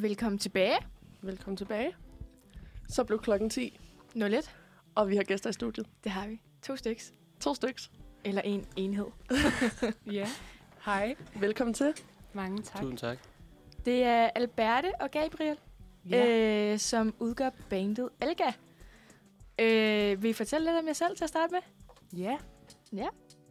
Velkommen 0.00 0.38
tilbage. 0.38 0.76
Velkommen 1.22 1.56
tilbage. 1.56 1.96
Så 2.88 3.04
blev 3.04 3.18
klokken 3.22 3.50
10, 3.50 3.80
01. 4.16 4.54
og 4.94 5.08
vi 5.08 5.16
har 5.16 5.22
gæster 5.22 5.50
i 5.50 5.52
studiet. 5.52 5.86
Det 6.04 6.12
har 6.12 6.28
vi. 6.28 6.40
To 6.62 6.76
styks. 6.76 7.12
To 7.40 7.54
styks. 7.54 7.90
Eller 8.24 8.42
en 8.42 8.66
enhed. 8.76 9.06
Ja, 10.12 10.28
hej. 10.84 11.14
Velkommen 11.40 11.74
til. 11.74 11.94
Mange 12.32 12.62
tak. 12.62 12.82
Tusind 12.82 12.98
tak. 12.98 13.18
Det 13.84 14.02
er 14.02 14.30
Alberte 14.34 14.92
og 15.00 15.10
Gabriel, 15.10 15.56
ja. 16.10 16.72
øh, 16.72 16.78
som 16.78 17.14
udgør 17.18 17.50
bandet 17.70 18.08
Elga. 18.22 18.52
Øh, 19.60 20.22
vil 20.22 20.30
I 20.30 20.32
fortælle 20.32 20.64
lidt 20.70 20.78
om 20.78 20.86
jer 20.86 20.92
selv 20.92 21.16
til 21.16 21.24
at 21.24 21.28
starte 21.30 21.52
med? 21.52 21.60
ja. 22.92 23.08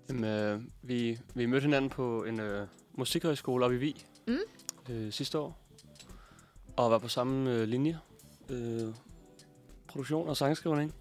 Jamen, 0.09 0.23
øh, 0.23 0.61
vi, 0.81 1.19
vi 1.35 1.45
mødte 1.45 1.63
hinanden 1.65 1.89
på 1.89 2.23
en 2.23 2.39
øh, 2.39 2.67
musikhøjskole 2.97 3.65
oppe 3.65 3.75
i 3.77 3.79
Vig 3.79 3.95
Mm. 4.27 4.37
øh, 4.89 5.11
sidste 5.11 5.39
år. 5.39 5.66
Og 6.77 6.91
var 6.91 6.97
på 6.97 7.07
samme 7.07 7.51
øh, 7.51 7.67
linje. 7.67 7.99
Øh, 8.49 8.93
produktion 9.87 10.29
og 10.29 10.37
sangskrivning. 10.37 10.93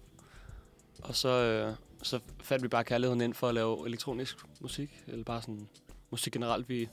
Og 1.03 1.15
så, 1.15 1.29
øh, 1.29 1.73
så 2.03 2.19
fandt 2.43 2.63
vi 2.63 2.67
bare 2.67 2.83
kærligheden 2.83 3.21
ind 3.21 3.33
for 3.33 3.47
at 3.47 3.53
lave 3.53 3.87
elektronisk 3.87 4.37
musik. 4.61 5.03
Eller 5.07 5.23
bare 5.23 5.41
sådan 5.41 5.67
musik 6.09 6.33
generelt. 6.33 6.69
Vi 6.69 6.89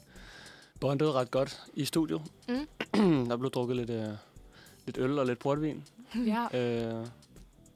bondede 0.81 1.13
ret 1.13 1.31
godt 1.31 1.63
i 1.75 1.85
studiet. 1.85 2.23
Mm. 2.49 3.27
Der 3.29 3.37
blev 3.37 3.51
drukket 3.51 3.77
lidt, 3.77 3.91
øh, 3.91 4.09
lidt 4.87 4.99
øl 4.99 5.19
og 5.19 5.27
lidt 5.27 5.39
portvin. 5.39 5.85
ja. 6.33 6.61
Øh, 6.61 7.07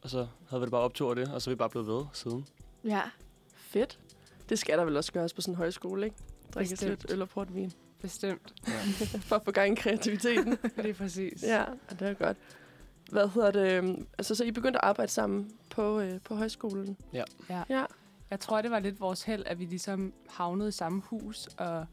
og 0.03 0.11
så 0.11 0.27
havde 0.49 0.61
vi 0.61 0.65
det 0.65 0.71
bare 0.71 0.83
optur 0.83 1.15
det, 1.15 1.29
og 1.29 1.43
så 1.43 1.51
er 1.51 1.55
vi 1.55 1.57
bare 1.57 1.71
blevet 1.71 1.89
ved 1.89 2.05
siden. 2.13 2.47
Ja. 2.85 3.03
Fedt. 3.57 3.99
Det 4.49 4.59
skal 4.59 4.79
der 4.79 4.85
vel 4.85 4.97
også 4.97 5.13
gøres 5.13 5.33
på 5.33 5.41
sådan 5.41 5.55
en 5.55 5.57
højskole, 5.57 6.05
ikke? 6.05 6.17
Bestemt. 6.53 6.91
lidt 6.91 7.07
øl 7.11 7.23
og 7.23 7.29
portvin. 7.29 7.73
Bestemt. 8.01 8.55
for 9.29 9.37
at 9.37 9.43
få 9.45 9.51
gang 9.51 9.73
i 9.73 9.81
kreativiteten. 9.81 10.51
Det 10.77 10.87
er 10.91 10.95
præcis. 10.95 11.43
ja, 11.43 11.63
og 11.91 12.01
det 12.01 12.09
er 12.09 12.15
godt. 12.15 12.37
Hvad 13.11 13.29
hedder 13.29 13.51
det? 13.51 13.73
øhm, 13.73 14.07
Altså, 14.19 14.35
så 14.35 14.45
I 14.45 14.51
begyndte 14.51 14.79
at 14.85 14.89
arbejde 14.89 15.13
sammen 15.13 15.51
på, 15.71 16.01
øh, 16.01 16.21
på 16.25 16.35
højskolen? 16.35 16.97
Ja. 17.13 17.25
Ja. 17.69 17.85
Jeg 18.31 18.41
tror, 18.41 18.63
det 18.63 18.71
var 18.71 18.79
lidt 18.79 19.01
vores 19.01 19.23
held, 19.23 19.43
at 19.47 19.59
vi 19.59 19.65
ligesom 19.65 20.13
havnede 20.29 20.69
i 20.69 20.73
samme 20.73 21.03
hus 21.05 21.47
og 21.47 21.87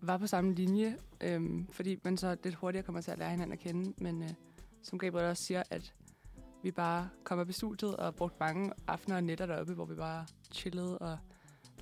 var 0.00 0.16
på 0.18 0.26
samme 0.26 0.54
linje, 0.54 0.96
øhm, 1.20 1.66
fordi 1.72 2.00
man 2.04 2.16
så 2.16 2.36
lidt 2.44 2.54
hurtigere 2.54 2.84
kommer 2.84 3.00
til 3.00 3.10
at 3.10 3.18
lære 3.18 3.30
hinanden 3.30 3.52
at 3.52 3.58
kende. 3.58 3.92
Men 3.98 4.22
øh, 4.22 4.28
som 4.82 4.98
Gabriel 4.98 5.26
også 5.26 5.42
siger, 5.44 5.62
at 5.70 5.92
vi 6.62 6.70
bare 6.70 7.08
kom 7.24 7.38
op 7.38 7.48
i 7.48 7.52
studiet 7.52 7.96
og 7.96 8.14
brugte 8.14 8.36
mange 8.40 8.72
aftener 8.86 9.16
og 9.16 9.24
nætter 9.24 9.46
deroppe, 9.46 9.74
hvor 9.74 9.84
vi 9.84 9.94
bare 9.94 10.26
chillede 10.52 10.98
og 10.98 11.18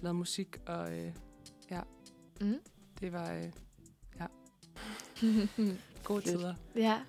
lavede 0.01 0.15
musik. 0.19 0.57
Og 0.67 0.99
øh, 0.99 1.13
ja, 1.71 1.81
Mm. 2.41 2.55
Det 3.01 3.13
var 3.13 3.33
øh, 3.33 3.51
ja, 4.21 4.27
gode 6.05 6.21
tider. 6.21 6.55
ja. 6.77 7.01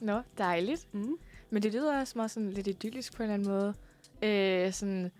Nå, 0.00 0.22
dejligt. 0.38 0.94
Mm. 0.94 1.16
Men 1.50 1.62
det 1.62 1.72
lyder 1.72 2.00
også 2.00 2.12
meget 2.16 2.30
sådan 2.30 2.50
lidt 2.50 2.66
idyllisk 2.66 3.16
på 3.16 3.22
en 3.22 3.30
eller 3.30 3.34
anden 3.34 3.48
måde. 3.48 3.74
Øh, 4.22 4.72
sådan, 4.72 5.12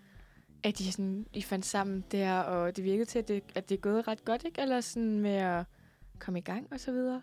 at 0.63 0.77
de 0.77 0.91
sådan, 0.91 1.25
I 1.33 1.41
fandt 1.41 1.65
sammen 1.65 2.03
der, 2.11 2.39
og 2.39 2.75
det 2.75 2.83
virkede 2.83 3.05
til, 3.05 3.19
at 3.19 3.27
det, 3.27 3.43
at 3.55 3.69
det 3.69 3.75
er 3.75 3.79
gået 3.79 4.07
ret 4.07 4.25
godt, 4.25 4.43
ikke? 4.45 4.61
Eller 4.61 4.81
sådan 4.81 5.19
med 5.19 5.35
at 5.35 5.65
komme 6.19 6.39
i 6.39 6.41
gang 6.41 6.67
og 6.71 6.79
så 6.79 6.91
videre. 6.91 7.21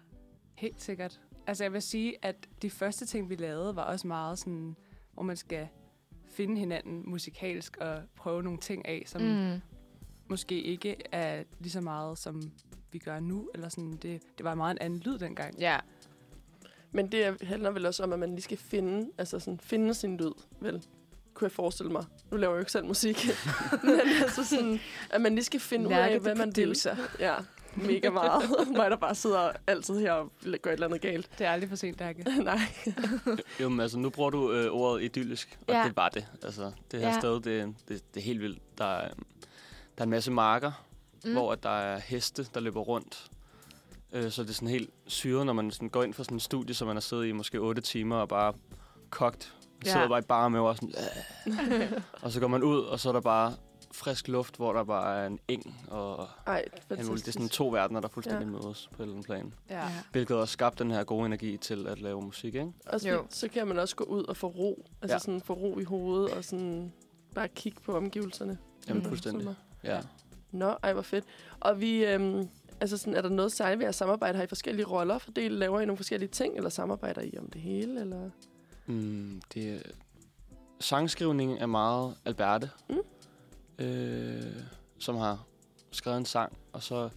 Helt 0.55 0.83
sikkert. 0.83 1.21
Altså 1.47 1.65
jeg 1.65 1.73
vil 1.73 1.83
sige, 1.83 2.17
at 2.23 2.37
de 2.63 2.71
første 2.71 3.07
ting, 3.07 3.31
vi 3.31 3.35
lavede, 3.35 3.77
var 3.77 3.83
også 3.83 4.07
meget 4.07 4.39
sådan, 4.39 4.77
hvor 5.13 5.23
man 5.23 5.37
skal 5.37 5.69
finde 6.27 6.59
hinanden 6.59 7.11
musikalsk 7.11 7.77
og 7.77 8.03
prøve 8.17 8.43
nogle 8.43 8.59
ting 8.59 8.89
af, 8.89 9.03
som 9.07 9.23
mm. 9.23 9.61
Måske 10.31 10.61
ikke 10.63 10.97
er 11.13 11.43
lige 11.59 11.73
så 11.73 11.81
meget, 11.81 12.19
som 12.19 12.43
vi 12.93 12.99
gør 12.99 13.21
nu. 13.21 13.51
Eller 13.55 13.69
sådan, 13.69 13.93
det, 13.93 14.23
det 14.39 14.45
var 14.45 14.55
meget 14.55 14.71
en 14.71 14.79
anden 14.81 14.99
lyd 15.01 15.19
dengang. 15.19 15.59
Ja. 15.59 15.79
Men 16.93 17.13
det 17.13 17.43
handler 17.43 17.71
vel 17.71 17.87
også 17.87 18.03
om, 18.03 18.13
at 18.13 18.19
man 18.19 18.31
lige 18.31 18.43
skal 18.43 18.59
finde, 18.59 19.11
altså 19.19 19.39
sådan, 19.39 19.61
finde 19.61 19.95
sin 19.95 20.17
lyd, 20.17 20.33
vel? 20.61 20.83
Kunne 21.35 21.47
jeg 21.47 21.53
forestille 21.53 21.93
mig. 21.93 22.05
Nu 22.31 22.37
laver 22.37 22.53
jeg 22.53 22.57
jo 22.57 22.61
ikke 22.61 22.73
selv 22.73 22.85
musik. 22.85 23.27
Men 23.85 24.01
altså 24.23 24.45
sådan, 24.45 24.81
at 25.11 25.21
man 25.21 25.35
lige 25.35 25.45
skal 25.45 25.61
finde 25.61 25.87
ud 25.89 25.93
af, 25.93 26.19
hvad 26.21 26.35
man 26.35 26.53
vil. 26.57 26.77
Ja, 27.19 27.35
mega 27.75 28.11
meget. 28.11 28.43
Mig, 28.77 28.91
der 28.91 28.97
bare 28.97 29.15
sidder 29.15 29.53
altid 29.67 29.99
her 30.01 30.13
og 30.13 30.33
gør 30.63 30.71
et 30.71 30.75
eller 30.75 30.87
andet 30.87 31.01
galt. 31.01 31.31
Det 31.39 31.47
er 31.47 31.51
aldrig 31.51 31.69
for 31.69 31.77
sent, 31.77 31.99
Dakke. 31.99 32.23
Nej. 32.43 32.59
Jo, 33.61 33.69
men 33.69 33.81
altså, 33.81 33.99
nu 33.99 34.11
bruger 34.11 34.31
du 34.31 34.53
øh, 34.53 34.73
ordet 34.73 35.03
idyllisk, 35.03 35.59
og 35.69 35.75
Ja. 35.75 35.85
det 35.85 35.97
var 35.97 36.09
det. 36.09 36.27
Altså, 36.43 36.73
det 36.91 37.01
her 37.01 37.09
Ja. 37.09 37.15
ja. 37.15 37.21
sted, 37.21 37.41
det, 37.41 37.75
det, 37.89 38.15
det 38.15 38.21
er 38.21 38.25
helt 38.25 38.41
vildt. 38.41 38.79
Der 38.79 38.85
er, 38.85 39.09
der 40.01 40.05
er 40.05 40.07
en 40.07 40.11
masse 40.11 40.31
marker, 40.31 40.73
mm. 41.25 41.33
hvor 41.33 41.53
at 41.53 41.63
der 41.63 41.71
er 41.71 41.99
heste, 41.99 42.47
der 42.55 42.61
løber 42.61 42.81
rundt. 42.81 43.31
Øh, 44.13 44.31
så 44.31 44.43
det 44.43 44.51
er 44.51 44.55
sådan 44.55 44.69
helt 44.69 44.91
syret, 45.07 45.47
når 45.47 45.53
man 45.53 45.71
sådan 45.71 45.89
går 45.89 46.03
ind 46.03 46.15
for 46.15 46.23
sådan 46.23 46.37
en 46.37 46.41
studie, 46.41 46.75
som 46.75 46.87
man 46.87 46.97
har 46.97 47.01
siddet 47.01 47.27
i 47.27 47.33
måske 47.33 47.59
8 47.61 47.83
timer 47.83 48.17
og 48.17 48.29
bare 48.29 48.53
kogt. 49.11 49.55
Man 49.79 49.87
Ja. 49.87 49.93
sidder 49.93 50.09
bare 50.09 50.19
i 50.19 50.23
bare 50.23 50.51
med 50.51 50.61
og 50.61 50.77
sådan, 50.77 50.95
øh. 51.83 51.93
og 52.23 52.33
så 52.33 52.41
går 52.41 52.49
man 52.49 52.63
ud, 52.63 52.79
og 52.81 53.01
så 53.01 53.09
er 53.09 53.13
der 53.13 53.21
bare 53.21 53.53
frisk 53.93 54.29
luft, 54.29 54.57
hvor 54.57 54.73
der 54.73 54.85
bare 54.85 55.19
er 55.23 55.27
en 55.27 55.39
eng 55.49 55.81
og 55.89 56.29
Ej. 56.47 56.65
Det 56.91 56.99
er 57.01 57.31
sådan 57.33 57.49
to 57.49 57.69
verdener, 57.69 58.01
der 58.01 58.09
fuldstændig 58.09 58.45
Ja. 58.47 58.51
mødes 58.51 58.89
på 58.93 59.03
et 59.03 59.07
eller 59.07 59.13
andet 59.15 59.27
plan. 59.27 59.55
Ja. 59.71 59.93
Hvilket 60.13 60.37
også 60.37 60.53
skabte 60.53 60.85
den 60.85 60.93
her 60.93 61.05
gode 61.05 61.27
energi 61.27 61.57
til 61.57 61.87
at 61.87 62.01
lave 62.01 62.23
musik, 62.23 62.55
ikke? 62.55 62.73
Og 62.87 63.01
så, 63.01 63.09
Jo. 63.09 63.27
så 63.31 63.49
kan 63.49 63.67
man 63.67 63.79
også 63.79 63.97
gå 63.97 64.05
ud 64.05 64.25
og 64.25 64.37
få 64.37 64.47
ro. 64.47 64.87
Altså 65.03 65.15
Ja. 65.15 65.19
sådan 65.19 65.41
få 65.41 65.53
ro 65.53 65.79
i 65.79 65.85
hovedet 65.85 66.31
og 66.35 66.45
sådan 66.45 66.93
bare 67.35 67.49
kigge 67.49 67.81
på 67.81 67.97
omgivelserne. 67.97 68.59
Jamen, 68.89 69.03
Mm. 69.03 69.09
fuldstændig. 69.09 69.43
Sommer. 69.43 69.55
Ja. 69.85 70.01
Nå, 70.53 70.75
ej, 70.83 70.93
hvor 70.93 71.03
fedt. 71.03 71.25
Og 71.61 71.81
vi, 71.81 72.05
øhm, 72.05 72.49
altså 72.81 72.97
sådan, 72.97 73.15
er 73.15 73.23
der 73.23 73.29
noget 73.29 73.53
særligt 73.53 73.79
ved 73.81 73.87
at 73.87 73.95
samarbejde? 73.95 74.37
Har 74.37 74.45
I 74.45 74.47
forskellige 74.47 74.87
roller 74.87 75.19
fordelt? 75.19 75.53
Laver 75.55 75.81
I 75.81 75.87
nogle 75.87 75.97
forskellige 75.97 76.29
ting, 76.29 76.57
eller 76.57 76.71
samarbejder 76.71 77.21
I 77.23 77.35
om 77.39 77.51
det 77.51 77.61
hele? 77.61 78.01
Eller? 78.01 78.31
Mm, 78.87 79.43
det 79.55 79.75
er, 79.75 79.79
sangskrivning 80.81 81.59
er 81.59 81.67
meget 81.67 82.15
Alberte, 82.25 82.71
Mm. 82.89 83.85
øh, 83.85 84.43
som 84.99 85.17
har 85.17 85.45
skrevet 85.91 86.19
en 86.19 86.25
sang, 86.25 86.53
og 86.73 86.83
så 86.83 87.09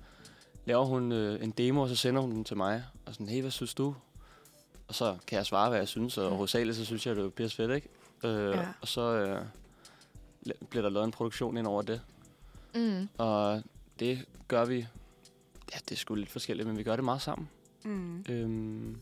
laver 0.65 0.85
hun 0.85 1.11
øh, 1.11 1.43
en 1.43 1.51
demo, 1.51 1.81
og 1.81 1.89
så 1.89 1.95
sender 1.95 2.21
hun 2.21 2.31
den 2.31 2.43
til 2.43 2.57
mig, 2.57 2.83
og 3.05 3.13
sådan, 3.13 3.27
hey, 3.29 3.41
hvad 3.41 3.51
synes 3.51 3.73
du? 3.73 3.95
Og 4.87 4.95
så 4.95 5.17
kan 5.27 5.37
jeg 5.37 5.45
svare, 5.45 5.69
hvad 5.69 5.79
jeg 5.79 5.87
synes, 5.87 6.17
og 6.17 6.29
Ja. 6.29 6.35
hovedsageligt, 6.35 6.77
så 6.77 6.85
synes 6.85 7.07
jeg, 7.07 7.15
det 7.15 7.25
er 7.25 7.29
pisse 7.29 7.55
fedt, 7.57 7.71
ikke? 7.71 7.89
Øh, 8.23 8.49
Ja. 8.51 8.67
Og 8.81 8.87
så 8.87 9.01
øh, 9.01 9.41
bliver 10.69 10.81
der 10.83 10.89
lavet 10.89 11.05
en 11.05 11.11
produktion 11.11 11.57
ind 11.57 11.67
over 11.67 11.81
det, 11.81 12.01
Mm. 12.75 13.07
og 13.17 13.63
det 13.99 14.25
gør 14.47 14.65
vi, 14.65 14.75
ja, 15.73 15.77
det 15.89 15.91
er 15.91 15.95
sgu 15.95 16.15
lidt 16.15 16.29
forskelligt, 16.29 16.67
men 16.67 16.77
vi 16.77 16.83
gør 16.83 16.95
det 16.95 17.05
meget 17.05 17.21
sammen. 17.21 17.49
Mm. 17.85 18.25
Øhm, 18.29 18.97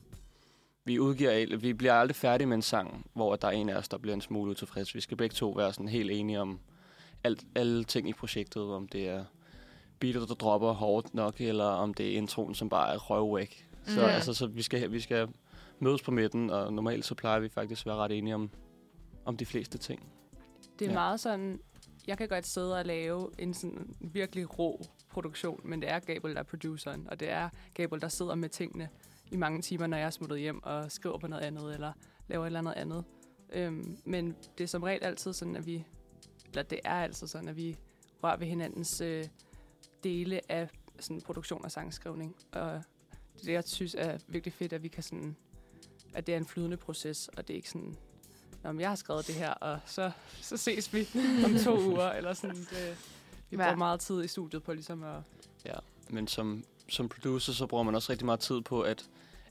vi 0.85 0.99
udgiver, 0.99 1.31
al- 1.31 1.61
vi 1.61 1.73
bliver 1.73 1.93
aldrig 1.93 2.15
færdige 2.15 2.47
med 2.47 2.55
en 2.55 2.61
sang, 2.61 3.05
hvor 3.13 3.35
der 3.35 3.47
er 3.47 3.51
en 3.51 3.69
af 3.69 3.75
os, 3.75 3.89
der 3.89 3.97
bliver 3.97 4.13
en 4.15 4.21
smule 4.21 4.51
utilfreds. 4.51 4.95
Vi 4.95 5.01
skal 5.01 5.17
begge 5.17 5.33
to 5.33 5.49
være 5.51 5.73
sådan 5.73 5.87
helt 5.87 6.11
enige 6.11 6.39
om 6.41 6.59
alt, 7.23 7.43
alle 7.55 7.83
ting 7.83 8.09
i 8.09 8.13
projektet, 8.13 8.63
om 8.63 8.87
det 8.87 9.07
er 9.09 9.25
beatet, 9.99 10.29
der 10.29 10.35
dropper 10.35 10.71
hårdt 10.71 11.13
nok, 11.13 11.41
eller 11.41 11.65
om 11.65 11.93
det 11.93 12.13
er 12.13 12.17
introen, 12.17 12.55
som 12.55 12.69
bare 12.69 12.93
er 12.93 12.97
røvvæk. 12.97 13.67
Så, 13.85 14.01
Ja. 14.01 14.07
altså, 14.07 14.33
så 14.33 14.47
vi, 14.47 14.61
skal, 14.61 14.91
vi 14.91 14.99
skal 14.99 15.27
mødes 15.79 16.01
på 16.01 16.11
midten, 16.11 16.49
og 16.49 16.73
normalt 16.73 17.05
så 17.05 17.15
plejer 17.15 17.39
vi 17.39 17.49
faktisk 17.49 17.81
at 17.81 17.85
være 17.85 17.95
ret 17.95 18.11
enige 18.11 18.35
om, 18.35 18.49
om 19.25 19.37
de 19.37 19.45
fleste 19.45 19.77
ting. 19.77 20.07
Det 20.79 20.85
er 20.85 20.89
Ja. 20.89 20.95
meget 20.95 21.19
sådan, 21.19 21.59
jeg 22.07 22.17
kan 22.17 22.27
godt 22.27 22.47
sidde 22.47 22.77
og 22.77 22.85
lave 22.85 23.29
en 23.37 23.53
sådan 23.53 23.95
virkelig 23.99 24.59
rå 24.59 24.81
produktion, 25.09 25.61
men 25.63 25.81
det 25.81 25.89
er 25.89 25.99
Gabriel, 25.99 26.35
der 26.35 26.41
er 26.41 26.45
produceren, 26.45 27.07
og 27.09 27.19
det 27.19 27.29
er 27.29 27.49
Gabriel, 27.73 28.01
der 28.01 28.07
sidder 28.07 28.35
med 28.35 28.49
tingene 28.49 28.89
i 29.31 29.35
mange 29.35 29.61
timer, 29.61 29.87
når 29.87 29.97
jeg 29.97 30.05
er 30.05 30.09
smuttet 30.09 30.39
hjem 30.39 30.63
og 30.63 30.91
skriver 30.91 31.17
på 31.17 31.27
noget 31.27 31.43
andet, 31.43 31.73
eller 31.73 31.93
laver 32.27 32.43
et 32.43 32.47
eller 32.47 32.59
andet 32.59 32.73
andet. 32.73 33.03
Øhm, 33.53 33.97
men 34.05 34.35
det 34.57 34.63
er 34.63 34.67
som 34.67 34.83
regel 34.83 35.03
altid 35.03 35.33
sådan, 35.33 35.55
at 35.55 35.65
vi, 35.65 35.85
eller 36.47 36.63
det 36.63 36.79
er 36.83 36.93
altid 36.93 37.27
sådan, 37.27 37.47
at 37.47 37.57
vi 37.57 37.77
rører 38.23 38.37
ved 38.37 38.47
hinandens 38.47 39.01
øh, 39.01 39.25
dele 40.03 40.51
af 40.51 40.69
sådan 40.99 41.21
produktion 41.21 41.65
og 41.65 41.71
sangskrivning. 41.71 42.35
Og 42.51 42.81
det, 43.33 43.45
det, 43.45 43.53
jeg 43.53 43.63
synes 43.63 43.95
er 43.99 44.17
virkelig 44.27 44.53
fedt, 44.53 44.73
at 44.73 44.83
vi 44.83 44.87
kan 44.87 45.03
sådan, 45.03 45.35
at 46.13 46.27
det 46.27 46.33
er 46.33 46.37
en 46.37 46.45
flydende 46.45 46.77
proces, 46.77 47.27
og 47.27 47.47
det 47.47 47.53
er 47.53 47.57
ikke 47.57 47.69
sådan, 47.69 47.97
Nå, 48.63 48.71
men 48.71 48.81
jeg 48.81 48.89
har 48.89 48.95
skrevet 48.95 49.27
det 49.27 49.35
her, 49.35 49.49
og 49.53 49.79
så, 49.85 50.11
så 50.41 50.57
ses 50.57 50.93
vi 50.93 51.07
om 51.45 51.57
to 51.63 51.79
uger, 51.89 52.09
eller 52.11 52.33
sådan. 52.33 52.55
Det, 52.55 52.97
vi 53.49 53.57
Ja. 53.57 53.63
bruger 53.63 53.75
meget 53.75 53.99
tid 53.99 54.23
i 54.23 54.27
studiet 54.27 54.63
på 54.63 54.73
ligesom 54.73 55.03
at... 55.03 55.19
Men 56.09 56.27
som, 56.27 56.63
som 56.89 57.09
producer, 57.09 57.53
så 57.53 57.65
bruger 57.67 57.83
man 57.83 57.95
også 57.95 58.11
rigtig 58.11 58.25
meget 58.25 58.39
tid 58.39 58.61
på, 58.61 58.81
at 58.81 59.05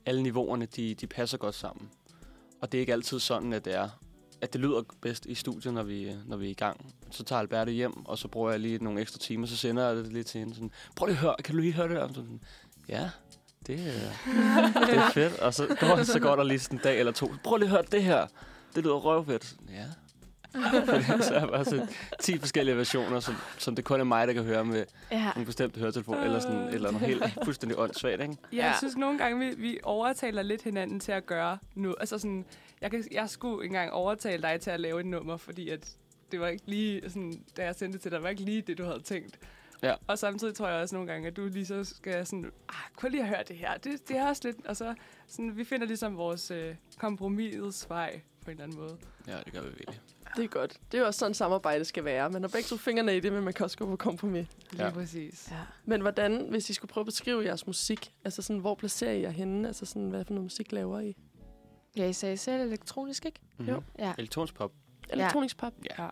alle 0.06 0.22
niveauerne, 0.22 0.66
de, 0.66 0.94
de 0.94 1.06
passer 1.06 1.38
godt 1.38 1.54
sammen. 1.54 1.88
Og 2.60 2.72
det 2.72 2.78
er 2.78 2.80
ikke 2.80 2.92
altid 2.92 3.20
sådan, 3.20 3.52
at 3.52 3.64
det 3.64 3.74
er 3.74 3.88
at 4.42 4.52
det 4.52 4.60
lyder 4.60 4.82
bedst 5.00 5.26
i 5.26 5.34
studiet, 5.34 5.74
når 5.74 5.82
vi, 5.82 6.12
når 6.26 6.36
vi 6.36 6.46
er 6.46 6.50
i 6.50 6.54
gang. 6.54 6.94
Så 7.10 7.24
tager 7.24 7.40
Alberte 7.40 7.72
hjem, 7.72 8.06
og 8.06 8.18
så 8.18 8.28
bruger 8.28 8.50
jeg 8.50 8.60
lige 8.60 8.84
nogle 8.84 9.00
ekstra 9.00 9.18
timer, 9.18 9.46
så 9.46 9.56
sender 9.56 9.86
jeg 9.86 9.96
det 9.96 10.12
lige 10.12 10.22
til 10.24 10.38
hende. 10.38 10.54
Sådan, 10.54 10.70
Prøv 10.96 11.06
lige 11.06 11.16
at 11.16 11.20
høre, 11.20 11.34
kan 11.44 11.54
du 11.54 11.60
lige 11.60 11.72
høre 11.72 11.88
det 11.88 11.96
der? 11.96 12.02
Og 12.02 12.14
Sådan, 12.14 12.40
ja, 12.88 13.10
det, 13.66 13.74
er- 13.80 14.12
det 14.86 14.96
er 14.96 15.10
fedt. 15.10 15.38
Og 15.38 15.54
så 15.54 15.76
går, 15.80 16.02
så 16.02 16.20
går 16.20 16.36
der 16.36 16.42
lige 16.44 16.58
sådan 16.58 16.78
en 16.78 16.82
dag 16.82 16.98
eller 16.98 17.12
to. 17.12 17.32
Prøv 17.44 17.56
lige 17.56 17.66
at 17.66 17.70
høre 17.70 17.82
det 17.92 18.02
her. 18.04 18.26
Det 18.74 18.84
lyder 18.84 18.94
røvfedt. 18.94 19.54
Ja. 19.70 19.84
Så 21.28 21.34
er 21.34 21.46
bare 21.46 21.64
sådan 21.64 21.88
10 22.20 22.38
forskellige 22.38 22.76
versioner, 22.76 23.20
som, 23.20 23.34
som 23.58 23.74
det 23.74 23.84
kun 23.84 24.00
er 24.00 24.04
mig, 24.04 24.26
der 24.28 24.32
kan 24.32 24.44
høre 24.44 24.64
med 24.64 24.84
Ja. 25.10 25.32
en 25.36 25.44
bestemt 25.44 25.76
høretelefon, 25.76 26.16
eller 26.18 26.40
sådan 26.40 26.56
et 26.58 26.74
eller 26.74 26.88
andet 26.88 27.02
helt 27.02 27.24
fuldstændig 27.44 27.78
åndssvagt, 27.78 28.22
ikke? 28.22 28.36
Ja, 28.52 28.64
jeg 28.66 28.74
synes 28.78 28.96
nogle 28.96 29.18
gange, 29.18 29.38
vi, 29.38 29.54
vi 29.62 29.78
overtaler 29.82 30.42
lidt 30.42 30.62
hinanden 30.62 31.00
til 31.00 31.12
at 31.12 31.26
gøre 31.26 31.58
nu. 31.74 31.94
Altså 32.00 32.18
sådan, 32.18 32.44
jeg, 32.80 32.90
kan, 32.90 33.04
jeg 33.12 33.30
skulle 33.30 33.66
engang 33.66 33.92
overtale 33.92 34.42
dig 34.42 34.60
til 34.60 34.70
at 34.70 34.80
lave 34.80 35.00
et 35.00 35.06
nummer, 35.06 35.36
fordi 35.36 35.68
at 35.68 35.88
det 36.32 36.40
var 36.40 36.48
ikke 36.48 36.64
lige, 36.66 37.02
sådan, 37.10 37.44
da 37.56 37.64
jeg 37.64 37.74
sendte 37.74 37.96
det 37.96 38.02
til 38.02 38.10
dig, 38.10 38.16
det 38.16 38.22
var 38.22 38.28
ikke 38.30 38.42
lige 38.42 38.62
det, 38.62 38.78
du 38.78 38.84
havde 38.84 39.00
tænkt. 39.00 39.38
Ja. 39.82 39.94
Og 40.06 40.18
samtidig 40.18 40.54
tror 40.54 40.68
jeg 40.68 40.82
også 40.82 40.94
nogle 40.94 41.12
gange, 41.12 41.28
at 41.28 41.36
du 41.36 41.46
lige 41.46 41.66
så 41.66 41.84
skal 41.84 42.26
sådan, 42.26 42.50
ah, 42.68 42.74
kunne 42.96 43.10
lige 43.10 43.26
høre 43.26 43.42
det 43.48 43.56
her. 43.56 43.74
Det, 43.76 44.08
det 44.08 44.16
er 44.16 44.28
også 44.28 44.42
lidt, 44.44 44.66
og 44.66 44.76
så 44.76 44.94
sådan, 45.28 45.56
vi 45.56 45.64
finder 45.64 45.86
ligesom 45.86 46.16
vores 46.16 46.50
øh, 46.50 46.74
kompromisets 46.98 47.86
vej 47.88 48.20
på 48.44 48.50
en 48.50 48.50
eller 48.50 48.64
anden 48.64 48.78
måde. 48.78 48.96
Ja, 49.26 49.38
det 49.44 49.52
gør 49.52 49.60
vi 49.62 49.68
virkelig. 49.68 50.00
Det 50.36 50.44
er 50.44 50.48
godt. 50.48 50.76
Det 50.92 50.98
er 50.98 51.00
jo 51.02 51.06
også 51.06 51.18
sådan, 51.18 51.34
samarbejde 51.34 51.84
skal 51.84 52.04
være. 52.04 52.30
Man 52.30 52.42
har 52.42 52.48
begge 52.48 52.66
to 52.66 52.76
fingrene 52.76 53.16
i 53.16 53.20
det, 53.20 53.32
men 53.32 53.44
man 53.44 53.52
kan 53.52 53.64
også 53.64 53.78
gå 53.78 53.86
på 53.86 53.96
kompromis. 53.96 54.46
Lige 54.70 54.84
Ja. 54.84 54.90
præcis. 54.90 55.48
ja. 55.50 55.56
Men 55.84 56.00
hvordan, 56.00 56.46
hvis 56.50 56.70
I 56.70 56.72
skulle 56.74 56.88
prøve 56.88 57.02
at 57.02 57.06
beskrive 57.06 57.44
jeres 57.44 57.66
musik, 57.66 58.12
altså 58.24 58.42
sådan, 58.42 58.60
hvor 58.60 58.74
placerer 58.74 59.12
I 59.12 59.20
jer 59.22 59.30
henne? 59.30 59.68
Altså 59.68 59.86
sådan, 59.86 60.10
hvad 60.10 60.24
for 60.24 60.32
noget 60.34 60.44
musik 60.44 60.72
laver 60.72 61.00
I? 61.00 61.16
Ja, 61.96 62.08
I 62.08 62.12
sagde 62.12 62.36
selv 62.36 62.62
elektronisk, 62.62 63.26
ikke? 63.26 63.40
Mm-hmm. 63.58 63.74
Jo. 63.74 63.82
Ja. 63.98 64.12
Elektronisk 64.18 64.54
pop. 64.54 64.72
Elektronisk 65.08 65.56
pop? 65.58 65.72
Ja. 65.98 66.08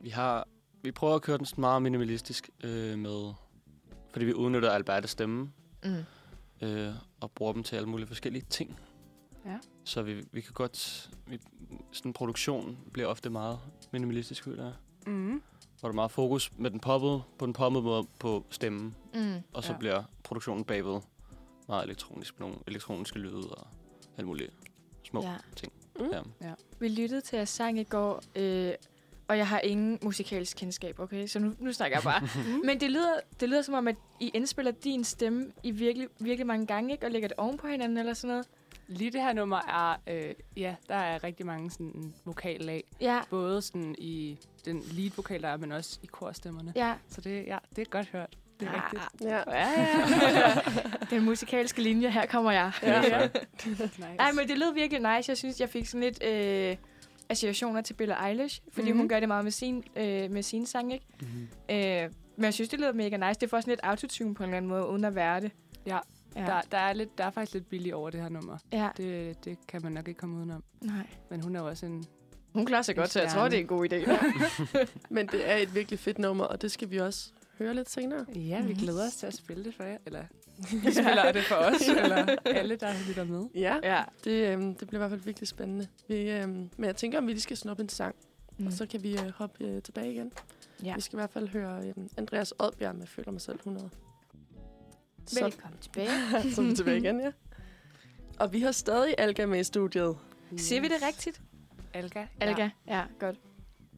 Vi 0.00 0.08
har 0.10 0.48
vi 0.82 0.90
prøver 0.92 1.14
at 1.14 1.22
køre 1.22 1.38
den 1.38 1.46
sådan 1.46 1.60
meget 1.60 1.82
minimalistisk 1.82 2.50
øh, 2.64 2.98
med, 2.98 3.32
fordi 4.12 4.24
vi 4.24 4.34
udnytter 4.34 4.70
Albertes 4.70 5.10
stemme 5.10 5.52
Mm. 5.84 6.66
øh, 6.66 6.92
og 7.20 7.30
bruger 7.30 7.52
dem 7.52 7.62
til 7.62 7.76
alle 7.76 7.88
mulige 7.88 8.06
forskellige 8.06 8.44
ting. 8.50 8.78
Ja. 9.46 9.58
Så 9.90 10.02
vi, 10.02 10.24
vi 10.32 10.40
kan 10.40 10.52
godt, 10.52 11.10
vi, 11.26 11.38
sådan 11.92 12.12
produktion 12.12 12.78
bliver 12.92 13.08
ofte 13.08 13.30
meget 13.30 13.58
minimalistisk, 13.92 14.44
føler 14.44 14.64
jeg. 14.64 14.72
Mm. 15.06 15.42
Hvor 15.80 15.88
der 15.88 15.92
er 15.92 15.94
meget 15.94 16.10
fokus 16.10 16.52
med 16.56 16.70
den 16.70 16.80
poppede, 16.80 17.22
på 17.38 17.46
den 17.46 17.52
poppede 17.52 17.82
måde 17.84 18.06
på 18.18 18.44
stemmen, 18.50 18.94
Mm. 19.14 19.34
og 19.52 19.64
så 19.64 19.72
Ja. 19.72 19.78
bliver 19.78 20.02
produktionen 20.22 20.64
bagved 20.64 21.00
meget 21.68 21.84
elektronisk, 21.84 22.38
med 22.40 22.46
nogle 22.48 22.60
elektroniske 22.66 23.18
lyde 23.18 23.48
og 23.50 23.66
alt 24.16 24.26
muligt 24.26 24.50
små 25.02 25.22
Ja. 25.22 25.34
ting. 25.56 25.72
Mm. 26.00 26.06
Ja. 26.40 26.54
Vi 26.80 26.88
lyttede 26.88 27.20
til 27.20 27.36
jeres 27.36 27.48
sang 27.48 27.78
i 27.78 27.84
går, 27.84 28.22
øh, 28.36 28.72
og 29.28 29.38
jeg 29.38 29.48
har 29.48 29.60
ingen 29.60 29.98
musikalsk 30.02 30.56
kendskab, 30.56 30.98
okay? 31.00 31.26
Så 31.26 31.38
nu, 31.38 31.52
nu 31.58 31.72
snakker 31.72 31.96
jeg 31.96 32.02
bare. 32.04 32.28
Men 32.66 32.80
det 32.80 32.90
lyder, 32.90 33.14
det 33.40 33.48
lyder 33.48 33.62
som 33.62 33.74
om, 33.74 33.88
at 33.88 33.96
I 34.20 34.30
indspiller 34.34 34.72
din 34.72 35.04
stemme 35.04 35.52
i 35.62 35.70
virkelig, 35.70 36.08
virkelig 36.20 36.46
mange 36.46 36.66
gange, 36.66 36.92
ikke? 36.92 37.06
Og 37.06 37.10
lægger 37.12 37.28
det 37.28 37.36
oven 37.36 37.56
på 37.58 37.66
hinanden 37.66 37.98
eller 37.98 38.14
sådan 38.14 38.28
noget. 38.28 38.46
Lige 38.90 39.10
det 39.10 39.20
her 39.20 39.32
nummer 39.32 39.56
er, 39.56 39.96
øh, 40.06 40.34
ja, 40.56 40.74
der 40.88 40.94
er 40.94 41.24
rigtig 41.24 41.46
mange 41.46 41.70
sådan 41.70 42.14
vokallag. 42.24 42.84
Ja, 43.00 43.20
Både 43.30 43.62
sådan 43.62 43.94
i 43.98 44.38
den 44.64 44.82
lead-vokal, 44.92 45.42
der 45.42 45.48
er, 45.48 45.56
men 45.56 45.72
også 45.72 45.98
i 46.02 46.06
korstemmerne. 46.06 46.72
ja. 46.76 46.94
Så 47.08 47.20
det, 47.20 47.44
ja, 47.46 47.58
det 47.76 47.82
er 47.82 47.90
godt 47.90 48.06
hørt. 48.12 48.36
Det 48.60 48.68
er 48.68 48.72
Ja. 48.72 48.82
rigtigt. 48.84 49.02
Ja. 49.22 49.36
Ja, 49.36 49.80
ja. 50.40 50.54
Den 51.16 51.24
musikalske 51.24 51.82
linje, 51.82 52.10
her 52.10 52.26
kommer 52.26 52.52
jeg. 52.52 52.72
Ja. 52.82 53.02
Ja. 53.02 53.28
nice. 53.66 54.02
Ej, 54.18 54.32
men 54.32 54.48
det 54.48 54.58
lød 54.58 54.74
virkelig 54.74 55.16
nice. 55.16 55.30
Jeg 55.30 55.36
synes, 55.36 55.60
jeg 55.60 55.68
fik 55.68 55.86
sådan 55.86 56.00
lidt 56.00 56.24
øh, 56.24 56.76
associationer 57.28 57.80
til 57.80 57.94
Billie 57.94 58.28
Eilish, 58.28 58.60
fordi 58.72 58.80
mm-hmm. 58.80 58.90
Mhm. 58.92 58.98
hun 58.98 59.08
gør 59.08 59.20
det 59.20 59.28
meget 59.28 59.44
med 59.44 59.52
sin, 59.52 59.84
øh, 59.96 60.30
med 60.30 60.42
sin 60.42 60.66
sang, 60.66 60.92
ikke? 60.92 61.06
Mm-hmm. 61.20 61.48
Øh, 61.70 62.10
men 62.36 62.44
jeg 62.44 62.54
synes, 62.54 62.68
det 62.68 62.78
lyder 62.80 62.92
mega 62.92 63.16
nice. 63.28 63.40
Det 63.40 63.50
får 63.50 63.60
sådan 63.60 63.70
lidt 63.72 63.80
autotune 63.82 64.34
på 64.34 64.42
en 64.42 64.48
eller 64.48 64.56
anden 64.56 64.68
måde, 64.68 64.86
uden 64.88 65.04
at 65.04 65.14
være 65.14 65.40
det. 65.40 65.50
Ja. 65.86 65.98
Ja. 66.36 66.40
Der, 66.40 66.60
der, 66.70 66.78
er 66.78 66.92
lidt, 66.92 67.18
der 67.18 67.24
er 67.24 67.30
faktisk 67.30 67.54
lidt 67.54 67.68
billig 67.68 67.94
over 67.94 68.10
det 68.10 68.20
her 68.20 68.28
nummer. 68.28 68.58
ja. 68.72 68.88
Det, 68.96 69.44
det 69.44 69.58
kan 69.68 69.80
man 69.82 69.92
nok 69.92 70.08
ikke 70.08 70.18
komme 70.18 70.36
udenom. 70.36 70.64
Nej. 70.80 71.06
Men 71.30 71.40
hun 71.40 71.56
er 71.56 71.60
jo 71.60 71.66
også 71.66 71.86
en... 71.86 72.04
Hun 72.54 72.66
klarer 72.66 72.82
sig 72.82 72.96
godt, 72.96 73.10
så 73.10 73.20
jeg 73.20 73.30
tror, 73.30 73.48
det 73.48 73.56
er 73.56 73.60
en 73.60 73.66
god 73.66 73.92
idé. 73.92 74.12
Men 75.14 75.26
det 75.26 75.50
er 75.50 75.56
et 75.56 75.74
virkelig 75.74 75.98
fedt 75.98 76.18
nummer, 76.18 76.44
og 76.44 76.62
det 76.62 76.70
skal 76.70 76.90
vi 76.90 76.98
også 76.98 77.30
høre 77.58 77.74
lidt 77.74 77.90
senere. 77.90 78.26
Ja, 78.34 78.62
vi 78.62 78.74
glæder 78.74 79.06
os 79.06 79.16
til 79.16 79.26
at 79.26 79.34
spille 79.34 79.64
det 79.64 79.74
for 79.74 79.84
jer. 79.84 79.96
Eller 80.06 80.24
vi 80.84 80.92
spiller 80.92 81.32
det 81.32 81.42
for 81.42 81.54
os, 81.54 81.88
eller 81.88 82.36
alle, 82.44 82.76
der 82.76 82.92
lytter 83.08 83.24
med. 83.24 83.44
Ja, 83.54 83.76
ja. 83.82 84.02
det, 84.24 84.52
øhm, 84.52 84.74
det 84.74 84.88
bliver 84.88 84.98
i 84.98 85.02
hvert 85.02 85.10
fald 85.10 85.20
virkelig 85.20 85.48
spændende. 85.48 85.86
Vi, 86.08 86.30
øhm, 86.30 86.70
men 86.76 86.84
jeg 86.84 86.96
tænker, 86.96 87.18
om 87.18 87.26
vi 87.26 87.32
lige 87.32 87.40
skal 87.40 87.56
snuppe 87.56 87.82
en 87.82 87.88
sang, 87.88 88.14
mm. 88.58 88.66
og 88.66 88.72
så 88.72 88.86
kan 88.86 89.02
vi 89.02 89.12
øh, 89.12 89.30
hoppe 89.34 89.64
øh, 89.64 89.82
tilbage 89.82 90.12
igen. 90.12 90.32
ja. 90.84 90.94
Vi 90.94 91.00
skal 91.00 91.16
i 91.16 91.18
hvert 91.20 91.30
fald 91.30 91.48
høre 91.48 91.82
øhm, 91.86 92.08
Andreas 92.16 92.54
Oddbjerg 92.58 92.96
med 92.96 93.06
Føler 93.06 93.32
mig 93.32 93.40
selv 93.40 93.56
100. 93.56 93.90
Så, 95.34 95.44
Velkommen 95.44 95.78
tilbage. 95.80 96.08
så 96.54 96.60
er 96.62 96.64
vi 96.66 96.74
tilbage 96.74 96.96
igen, 96.98 97.20
ja. 97.20 97.30
Og 98.38 98.52
vi 98.52 98.60
har 98.60 98.72
stadig 98.72 99.14
Alga 99.18 99.46
med 99.46 99.60
i 99.60 99.64
studiet. 99.64 100.16
Siger 100.56 100.80
vi 100.80 100.88
det 100.88 100.96
rigtigt? 101.06 101.40
Alga. 101.94 102.26
Alga? 102.40 102.70
Ja, 102.86 102.96
ja 102.96 103.04
godt. 103.18 103.36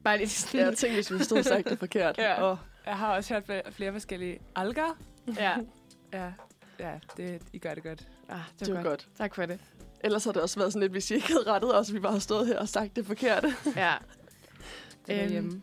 Bare 0.04 0.18
lige 0.18 0.28
sådan. 0.28 0.60
Jeg 0.66 0.76
tænkte, 0.76 0.94
hvis 0.94 1.12
vi 1.12 1.24
stod 1.24 1.38
og 1.38 1.44
sagt 1.44 1.68
det 1.70 1.78
forkert. 1.78 2.18
Ja. 2.22 2.42
Og, 2.42 2.58
Jeg 2.86 2.98
har 2.98 3.14
også 3.16 3.34
hørt 3.34 3.44
flere, 3.44 3.62
flere 3.72 3.92
forskellige 3.92 4.38
alger. 4.56 4.98
ja. 5.36 5.56
Ja, 6.12 6.32
ja 6.80 6.92
det, 7.16 7.42
I 7.52 7.58
gør 7.58 7.74
det 7.74 7.82
godt. 7.82 8.08
Ah, 8.28 8.38
det 8.58 8.66
det 8.66 8.74
var 8.74 8.82
var 8.82 8.88
godt. 8.90 9.04
godt. 9.04 9.16
Tak 9.18 9.34
for 9.34 9.46
det. 9.46 9.60
Ellers 10.04 10.24
har 10.24 10.32
det 10.32 10.42
også 10.42 10.58
været 10.60 10.72
sådan 10.72 10.80
lidt, 10.80 10.92
hvis 10.92 11.10
I 11.10 11.14
ikke 11.14 11.26
havde 11.28 11.44
rettet 11.46 11.78
os, 11.78 11.92
vi 11.92 11.98
bare 12.00 12.12
har 12.12 12.18
stået 12.18 12.46
her 12.46 12.58
og 12.58 12.68
sagt 12.68 12.96
det 12.96 13.06
forkerte. 13.06 13.54
Ja. 13.76 13.94
Det 15.06 15.14
er 15.16 15.22
Øhm, 15.22 15.32
hjemme. 15.32 15.62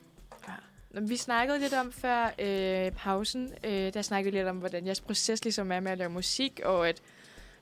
Vi 0.91 1.17
snakkede 1.17 1.59
lidt 1.59 1.73
om 1.73 1.91
før 1.91 2.25
øh, 2.39 2.91
pausen, 2.91 3.53
øh, 3.63 3.93
der 3.93 4.01
snakkede 4.01 4.31
vi 4.33 4.39
lidt 4.39 4.47
om, 4.47 4.57
hvordan 4.57 4.85
jeres 4.85 5.01
proces 5.01 5.43
ligesom 5.43 5.71
er 5.71 5.79
med 5.79 5.91
at 5.91 5.97
lave 5.97 6.09
musik, 6.09 6.59
og 6.65 6.89
at 6.89 7.01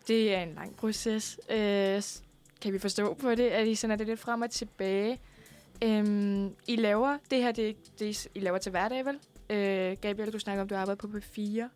det 0.08 0.36
er 0.36 0.42
en 0.42 0.54
lang 0.54 0.76
proces. 0.76 1.40
Øh, 1.50 2.02
kan 2.62 2.74
vi 2.74 2.80
forstå 2.80 3.14
på 3.14 3.36
det, 3.36 3.50
at 3.50 3.68
I 3.68 3.76
sender 3.76 3.96
det 3.96 4.08
lidt 4.08 4.20
frem 4.20 4.42
og 4.42 4.52
tilbage. 4.52 5.20
Øhm, 5.84 6.56
I 6.68 6.76
laver, 6.76 7.18
det 7.32 7.42
her, 7.42 7.52
det, 7.52 8.00
det 8.00 8.28
I 8.36 8.40
laver 8.40 8.58
til 8.58 8.70
hverdag, 8.70 9.06
vel? 9.06 9.20
Øh, 9.50 9.98
Gabriel, 10.02 10.34
du 10.34 10.40
snakker 10.40 10.62
om, 10.62 10.68
du 10.68 10.76
arbejder 10.76 11.08
på 11.08 11.18
P4. 11.18 11.70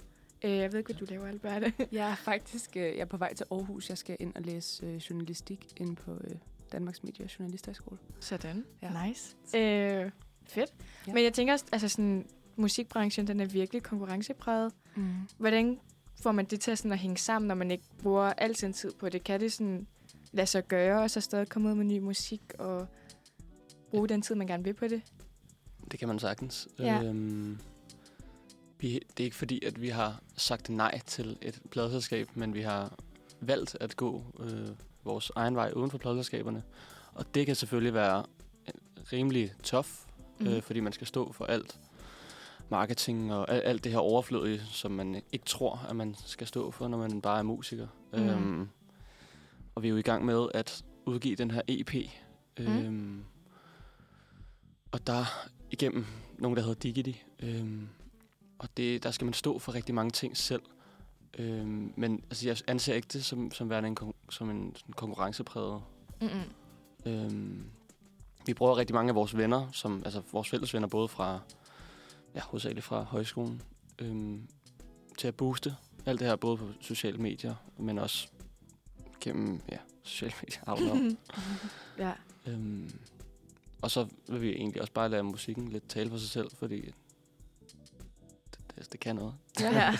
Øh, 0.43 0.57
jeg 0.57 0.71
ved 0.71 0.79
ikke, 0.79 0.93
hvad 0.93 1.07
du 1.07 1.13
laver, 1.13 1.27
Alberte. 1.27 1.73
Jeg 1.91 2.11
er 2.11 2.15
faktisk 2.15 2.77
øh, 2.77 2.83
jeg 2.83 2.99
er 2.99 3.05
på 3.05 3.17
vej 3.17 3.33
til 3.33 3.45
Aarhus. 3.51 3.89
Jeg 3.89 3.97
skal 3.97 4.17
ind 4.19 4.35
og 4.35 4.41
læse 4.41 4.85
øh, 4.85 4.95
journalistik 4.95 5.67
inde 5.77 5.95
på 5.95 6.11
øh, 6.11 6.35
Danmarks 6.71 7.03
Medie- 7.03 7.23
og 7.23 7.39
Journalisterskole. 7.39 7.97
Sådan. 8.19 8.65
Ja. 8.81 9.05
Nice. 9.07 9.35
Øh, 9.57 10.11
fedt. 10.43 10.73
Ja. 11.07 11.13
Men 11.13 11.23
jeg 11.23 11.33
tænker 11.33 11.53
også, 11.53 11.65
altså 11.71 11.89
sådan, 11.89 12.25
musikbranchen, 12.55 13.27
den 13.27 13.39
er 13.39 13.45
virkelig 13.45 13.83
konkurrencepræget. 13.83 14.73
Mm. 14.95 15.13
Hvordan 15.37 15.79
får 16.21 16.31
man 16.31 16.45
det 16.45 16.59
til 16.59 16.71
at, 16.71 16.77
sådan 16.77 16.91
at 16.91 16.99
hænge 16.99 17.17
sammen, 17.17 17.47
når 17.47 17.55
man 17.55 17.71
ikke 17.71 17.83
bruger 18.01 18.33
al 18.37 18.55
sin 18.55 18.73
tid 18.73 18.91
på 18.99 19.09
det? 19.09 19.23
Kan 19.23 19.39
det 19.39 19.53
sådan 19.53 19.87
lade 20.31 20.47
sig 20.47 20.67
gøre, 20.67 21.01
og 21.01 21.11
så 21.11 21.21
stadig 21.21 21.49
komme 21.49 21.69
ud 21.69 21.75
med 21.75 21.85
ny 21.85 21.99
musik, 21.99 22.41
og 22.59 22.87
bruge 23.89 24.09
den 24.09 24.21
tid, 24.21 24.35
man 24.35 24.47
gerne 24.47 24.63
vil 24.63 24.73
på 24.73 24.87
det? 24.87 25.01
Det 25.91 25.99
kan 25.99 26.07
man 26.07 26.19
sagtens. 26.19 26.67
Ja. 26.79 27.03
Øhm, 27.03 27.59
vi, 28.79 28.93
det 29.17 29.19
er 29.19 29.25
ikke 29.25 29.35
fordi, 29.35 29.65
at 29.65 29.81
vi 29.81 29.89
har 29.89 30.21
sagt 30.37 30.69
nej 30.69 30.99
til 31.05 31.37
et 31.41 31.61
pladselskab, 31.71 32.29
men 32.35 32.53
vi 32.53 32.61
har 32.61 32.99
valgt 33.39 33.77
at 33.79 33.95
gå 33.95 34.23
øh, 34.39 34.69
vores 35.03 35.31
egen 35.35 35.55
vej 35.55 35.71
uden 35.75 35.91
for 35.91 35.97
pladselskaberne. 35.97 36.63
Og 37.13 37.35
det 37.35 37.45
kan 37.45 37.55
selvfølgelig 37.55 37.93
være 37.93 38.25
rimelig 39.13 39.53
tough, 39.63 39.87
mm. 40.41 40.47
Mhm. 40.47 40.55
øh, 40.55 40.61
fordi 40.61 40.79
man 40.79 40.93
skal 40.93 41.07
stå 41.07 41.31
for 41.31 41.45
alt 41.45 41.79
marketing 42.69 43.33
og 43.33 43.51
alt, 43.51 43.63
alt 43.65 43.83
det 43.83 43.91
her 43.91 43.99
overflødige, 43.99 44.61
som 44.71 44.91
man 44.91 45.21
ikke 45.31 45.45
tror, 45.45 45.85
at 45.89 45.95
man 45.95 46.15
skal 46.25 46.47
stå 46.47 46.71
for, 46.71 46.87
når 46.87 46.97
man 46.97 47.21
bare 47.21 47.39
er 47.39 47.43
musiker. 47.43 47.87
Mhm. 48.13 48.29
Øhm, 48.29 48.69
og 49.75 49.83
vi 49.83 49.87
er 49.87 49.91
jo 49.91 49.97
i 49.97 50.01
gang 50.01 50.25
med 50.25 50.47
at 50.53 50.83
udgive 51.05 51.35
den 51.35 51.51
her 51.51 51.61
EP. 51.67 51.93
Mhm. 52.59 52.67
Øhm, 52.67 53.23
og 54.91 55.07
der 55.07 55.25
igennem 55.71 56.05
nogen, 56.37 56.57
der 56.57 56.63
hedder 56.63 56.79
Digity. 56.79 57.11
Øhm, 57.39 57.87
og 58.59 58.69
det, 58.77 59.03
der 59.03 59.11
skal 59.11 59.25
man 59.25 59.33
stå 59.33 59.59
for 59.59 59.75
rigtig 59.75 59.95
mange 59.95 60.11
ting 60.11 60.37
selv. 60.37 60.61
Øhm, 61.39 61.93
men 61.97 62.23
altså, 62.29 62.47
jeg 62.47 62.57
anser 62.67 62.93
ikke 62.93 63.07
det 63.13 63.25
som, 63.25 63.51
som 63.51 63.69
værende 63.69 63.89
en, 63.89 63.97
som 64.29 64.49
en 64.49 64.75
sådan 64.75 64.93
konkurrencepræget. 64.93 65.81
Mm-mm. 66.21 67.11
Øhm, 67.11 67.65
vi 68.45 68.53
bruger 68.53 68.77
rigtig 68.77 68.93
mange 68.93 69.09
af 69.09 69.15
vores 69.15 69.37
venner, 69.37 69.71
som, 69.71 70.01
altså 70.05 70.21
vores 70.31 70.49
fælles 70.49 70.73
venner, 70.73 70.87
både 70.87 71.07
fra, 71.07 71.39
ja, 72.35 72.41
hovedsageligt 72.41 72.85
fra 72.85 73.03
højskolen, 73.03 73.61
øhm, 73.99 74.47
til 75.17 75.27
at 75.27 75.35
booste 75.35 75.75
alt 76.05 76.19
det 76.19 76.27
her, 76.27 76.35
både 76.35 76.57
på 76.57 76.67
sociale 76.81 77.17
medier, 77.17 77.55
men 77.77 77.99
også 77.99 78.27
gennem, 79.21 79.61
ja, 79.71 79.77
sociale 80.03 80.33
medier. 80.41 81.15
Ja. 81.97 82.11
Øhm, 82.47 82.91
og 83.81 83.91
så 83.91 84.07
vil 84.27 84.41
vi 84.41 84.49
egentlig 84.49 84.81
også 84.81 84.93
bare 84.93 85.09
lade 85.09 85.23
musikken 85.23 85.67
lidt 85.67 85.89
tale 85.89 86.09
for 86.09 86.17
sig 86.17 86.29
selv, 86.29 86.51
fordi 86.51 86.81
det, 86.81 86.95
det, 88.75 88.91
det 88.91 88.99
kan 88.99 89.15
noget. 89.15 89.33
ja. 89.59 89.91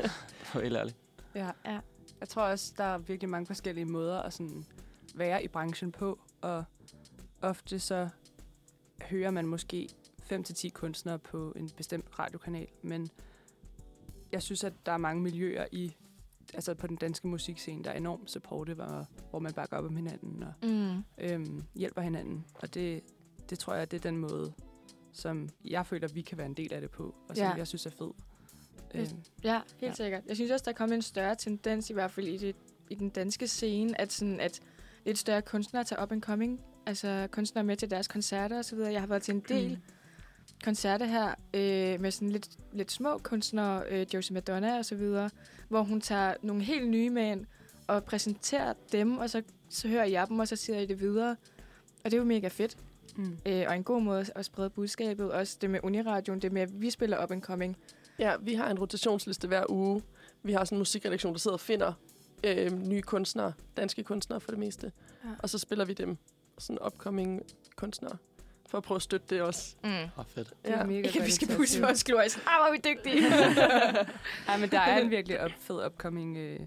For 0.50 0.60
helt 0.60 0.76
ærligt. 0.76 0.96
Ja. 1.34 1.50
Ja. 1.64 1.80
Jeg 2.20 2.28
tror 2.28 2.42
også, 2.42 2.72
der 2.76 2.84
er 2.84 2.98
virkelig 2.98 3.28
mange 3.30 3.46
forskellige 3.46 3.84
måder 3.84 4.22
at 4.22 4.32
sådan 4.32 4.66
være 5.14 5.44
i 5.44 5.48
branchen 5.48 5.92
på, 5.92 6.18
og 6.40 6.64
ofte 7.42 7.78
så 7.78 8.08
hører 9.02 9.30
man 9.30 9.46
måske 9.46 9.88
5-10 10.32 10.68
kunstnere 10.70 11.18
på 11.18 11.52
en 11.56 11.70
bestemt 11.76 12.18
radiokanal, 12.18 12.68
men 12.82 13.10
jeg 14.32 14.42
synes, 14.42 14.64
at 14.64 14.72
der 14.86 14.92
er 14.92 14.96
mange 14.98 15.22
miljøer 15.22 15.66
i 15.72 15.96
altså 16.54 16.74
på 16.74 16.86
den 16.86 16.96
danske 16.96 17.28
musikscene, 17.28 17.84
der 17.84 17.90
er 17.90 17.96
enormt 17.96 18.30
supportive, 18.30 18.82
og 18.84 19.06
hvor 19.30 19.38
man 19.38 19.52
bakker 19.52 19.76
op 19.76 19.84
om 19.84 19.96
hinanden 19.96 20.42
og 20.42 20.52
Mm. 20.68 21.02
øhm, 21.18 21.62
hjælper 21.74 22.00
hinanden. 22.02 22.44
Og 22.54 22.74
det, 22.74 23.02
det 23.50 23.58
tror 23.58 23.74
jeg, 23.74 23.90
det 23.90 23.96
er 23.96 24.00
den 24.10 24.16
måde, 24.16 24.52
som 25.12 25.48
jeg 25.64 25.86
føler, 25.86 26.08
vi 26.08 26.22
kan 26.22 26.38
være 26.38 26.46
en 26.46 26.54
del 26.54 26.72
af 26.74 26.80
det 26.80 26.90
på, 26.90 27.14
og 27.28 27.36
som 27.36 27.44
Ja. 27.46 27.50
jeg 27.54 27.66
synes 27.66 27.86
er 27.86 27.90
fed. 27.90 28.10
Øhm, 28.94 29.06
Ja, 29.44 29.60
helt 29.80 29.90
ja. 29.90 29.94
sikkert. 29.94 30.22
Jeg 30.26 30.36
synes 30.36 30.50
også, 30.50 30.64
der 30.64 30.70
er 30.70 30.74
kommet 30.76 30.96
en 30.96 31.02
større 31.02 31.34
tendens, 31.36 31.90
i 31.90 31.92
hvert 31.92 32.10
fald 32.10 32.26
i, 32.26 32.36
det, 32.36 32.56
i 32.90 32.94
den 32.94 33.08
danske 33.10 33.48
scene, 33.48 34.00
at, 34.00 34.12
sådan, 34.12 34.40
at 34.40 34.62
lidt 35.04 35.18
større 35.18 35.42
kunstnere 35.42 35.84
tager 35.84 36.02
up 36.02 36.12
and 36.12 36.22
coming. 36.22 36.60
Altså 36.86 37.28
kunstnere 37.30 37.64
med 37.64 37.76
til 37.76 37.90
deres 37.90 38.08
koncerter 38.08 38.58
og 38.58 38.64
så 38.64 38.76
videre. 38.76 38.92
Jeg 38.92 39.00
har 39.00 39.06
været 39.06 39.22
til 39.22 39.34
en 39.34 39.40
del 39.48 39.70
mm. 39.70 39.76
koncerter 40.64 41.06
her 41.06 41.28
øh, 41.54 42.00
med 42.00 42.10
sådan 42.10 42.30
lidt, 42.30 42.48
lidt 42.72 42.92
små 42.92 43.18
kunstnere, 43.18 43.82
øh, 43.88 44.06
Josie 44.14 44.34
Madonna 44.34 44.78
og 44.78 44.84
så 44.84 44.94
videre, 44.94 45.30
hvor 45.68 45.82
hun 45.82 46.00
tager 46.00 46.34
nogle 46.42 46.62
helt 46.62 46.88
nye 46.88 47.10
med 47.10 47.32
ind 47.32 47.46
og 47.86 48.04
præsenterer 48.04 48.72
dem, 48.92 49.18
og 49.18 49.30
så, 49.30 49.42
så 49.68 49.88
hører 49.88 50.04
jeg 50.04 50.28
dem, 50.28 50.38
og 50.38 50.48
så 50.48 50.56
siger 50.56 50.78
jeg 50.78 50.88
det 50.88 51.00
videre. 51.00 51.36
Og 52.04 52.10
det 52.10 52.12
er 52.14 52.18
jo 52.18 52.24
mega 52.24 52.48
fedt, 52.48 52.76
Mm. 53.16 53.38
øh, 53.46 53.64
og 53.68 53.76
en 53.76 53.84
god 53.84 54.02
måde 54.02 54.26
at 54.34 54.44
sprede 54.44 54.70
budskabet. 54.70 55.32
Også 55.32 55.58
det 55.60 55.70
med 55.70 55.80
Uniradioen, 55.82 56.42
det 56.42 56.52
med, 56.52 56.62
at 56.62 56.80
vi 56.80 56.90
spiller 56.90 57.22
up 57.24 57.30
and 57.30 57.42
coming. 57.42 57.76
Ja, 58.18 58.32
vi 58.40 58.54
har 58.54 58.70
en 58.70 58.78
rotationsliste 58.78 59.48
hver 59.48 59.70
uge. 59.70 60.02
Vi 60.42 60.52
har 60.52 60.64
sådan 60.64 60.76
en 60.76 60.80
musikredaktion, 60.80 61.32
der 61.32 61.38
sidder 61.38 61.54
og 61.54 61.60
finder 61.60 61.92
øh, 62.44 62.72
nye 62.72 63.02
kunstnere, 63.02 63.52
danske 63.76 64.02
kunstnere 64.04 64.40
for 64.40 64.50
det 64.50 64.58
meste. 64.58 64.92
Ja. 65.24 65.28
Og 65.38 65.50
så 65.50 65.58
spiller 65.58 65.84
vi 65.84 65.92
dem, 65.92 66.16
sådan 66.58 66.78
upcoming 66.86 67.42
kunstnere, 67.76 68.16
for 68.68 68.78
at 68.78 68.84
prøve 68.84 68.96
at 68.96 69.02
støtte 69.02 69.26
det 69.30 69.42
også. 69.42 69.76
Mm. 69.84 69.90
Ah, 69.90 70.06
fedt. 70.28 70.48
Det 70.64 70.72
er 70.72 70.78
Ja. 70.78 70.84
mega 70.84 70.98
Ikke, 71.08 71.22
vi 71.22 71.30
skal 71.30 71.56
pusse 71.56 71.80
vores 71.82 72.04
glor 72.04 72.22
i 72.22 72.28
sådan, 72.28 72.46
ah, 72.48 72.60
hvor 72.60 72.66
er 72.66 72.72
vi 72.72 72.78
dygtige. 72.94 73.20
Nej, 74.48 74.58
men 74.58 74.70
der 74.70 74.80
er 74.80 74.98
en 75.02 75.10
virkelig 75.10 75.44
up, 75.44 75.50
fed 75.58 75.86
upcoming 75.86 76.36
øh, 76.36 76.60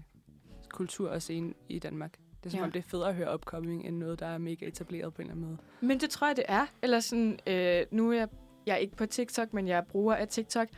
kultur 0.70 1.10
og 1.10 1.22
scene 1.22 1.54
i 1.68 1.78
Danmark. 1.78 2.12
Det 2.12 2.46
er 2.46 2.50
som 2.50 2.56
Ja. 2.56 2.60
ja. 2.60 2.66
om, 2.66 2.72
det 2.72 2.78
er 2.84 2.88
federe 2.88 3.08
at 3.08 3.14
høre 3.14 3.34
upcoming, 3.34 3.86
end 3.86 3.96
noget, 3.96 4.20
der 4.20 4.26
er 4.26 4.38
mega 4.38 4.66
etableret 4.66 5.14
på 5.14 5.22
en 5.22 5.26
eller 5.28 5.34
anden 5.34 5.46
måde. 5.46 5.58
Men 5.80 6.00
det 6.00 6.10
tror 6.10 6.26
jeg, 6.26 6.36
det 6.36 6.44
er. 6.48 6.66
Eller 6.82 7.00
sådan, 7.00 7.38
øh, 7.46 7.86
nu 7.90 8.10
er 8.12 8.16
jeg, 8.16 8.28
jeg 8.66 8.72
er 8.72 8.76
ikke 8.76 8.96
på 8.96 9.06
TikTok, 9.06 9.52
men 9.52 9.68
jeg 9.68 9.78
er 9.78 9.82
bruger 9.82 10.14
af 10.14 10.28
TikTok. 10.28 10.68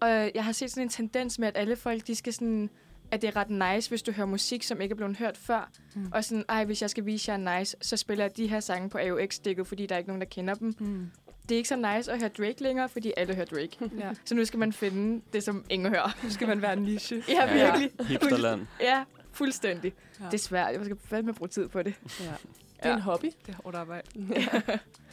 Og 0.00 0.08
jeg 0.08 0.44
har 0.44 0.52
set 0.52 0.70
sådan 0.70 0.82
en 0.82 0.88
tendens 0.88 1.38
med, 1.38 1.48
at 1.48 1.56
alle 1.56 1.76
folk, 1.76 2.06
de 2.06 2.14
skal 2.14 2.32
sådan, 2.32 2.70
at 3.10 3.22
det 3.22 3.28
er 3.28 3.36
ret 3.36 3.76
nice, 3.76 3.88
hvis 3.88 4.02
du 4.02 4.12
hører 4.12 4.26
musik, 4.26 4.62
som 4.62 4.80
ikke 4.80 4.92
er 4.92 4.96
blevet 4.96 5.16
hørt 5.16 5.36
før. 5.36 5.70
Mm. 5.94 6.08
Og 6.14 6.24
sådan, 6.24 6.44
ej, 6.48 6.64
hvis 6.64 6.82
jeg 6.82 6.90
skal 6.90 7.06
vise 7.06 7.32
jer 7.32 7.58
nice, 7.58 7.76
så 7.82 7.96
spiller 7.96 8.24
jeg 8.24 8.36
de 8.36 8.46
her 8.46 8.60
sange 8.60 8.90
på 8.90 8.98
AUX-stikket, 8.98 9.66
fordi 9.66 9.86
der 9.86 9.94
er 9.94 9.98
ikke 9.98 10.08
nogen, 10.10 10.20
der 10.20 10.26
kender 10.26 10.54
dem. 10.54 10.74
Mm. 10.78 11.10
Det 11.48 11.54
er 11.54 11.56
ikke 11.56 11.68
så 11.68 11.76
nice 11.76 12.12
at 12.12 12.18
høre 12.20 12.28
Drake 12.28 12.62
længere, 12.62 12.88
fordi 12.88 13.12
alle 13.16 13.34
hører 13.34 13.46
Drake. 13.46 13.78
Ja. 14.00 14.10
så 14.24 14.34
nu 14.34 14.44
skal 14.44 14.58
man 14.58 14.72
finde 14.72 15.22
det, 15.32 15.42
som 15.42 15.64
ingen 15.70 15.88
hører. 15.88 16.16
Nu 16.24 16.30
skal 16.30 16.48
man 16.48 16.62
være 16.62 16.72
en 16.72 16.82
niche. 16.82 17.22
ja, 17.28 17.56
Ja. 17.56 17.64
virkelig. 17.78 18.06
Hipsterland. 18.06 18.66
Ja, 18.80 19.04
fuldstændig. 19.32 19.92
Ja. 20.20 20.24
Det 20.24 20.34
er 20.34 20.38
svært. 20.38 20.72
Jeg 20.74 20.84
skal 20.84 20.96
fandme 21.04 21.34
bruge 21.34 21.48
tid 21.48 21.68
på 21.68 21.82
det. 21.82 21.94
Ja. 22.20 22.24
Det 22.82 22.90
er 22.90 22.94
en 22.94 23.00
hobby. 23.02 23.26
Det 23.46 23.54
er 23.54 23.58
hårdt 23.64 23.76
arbejde. 23.76 24.06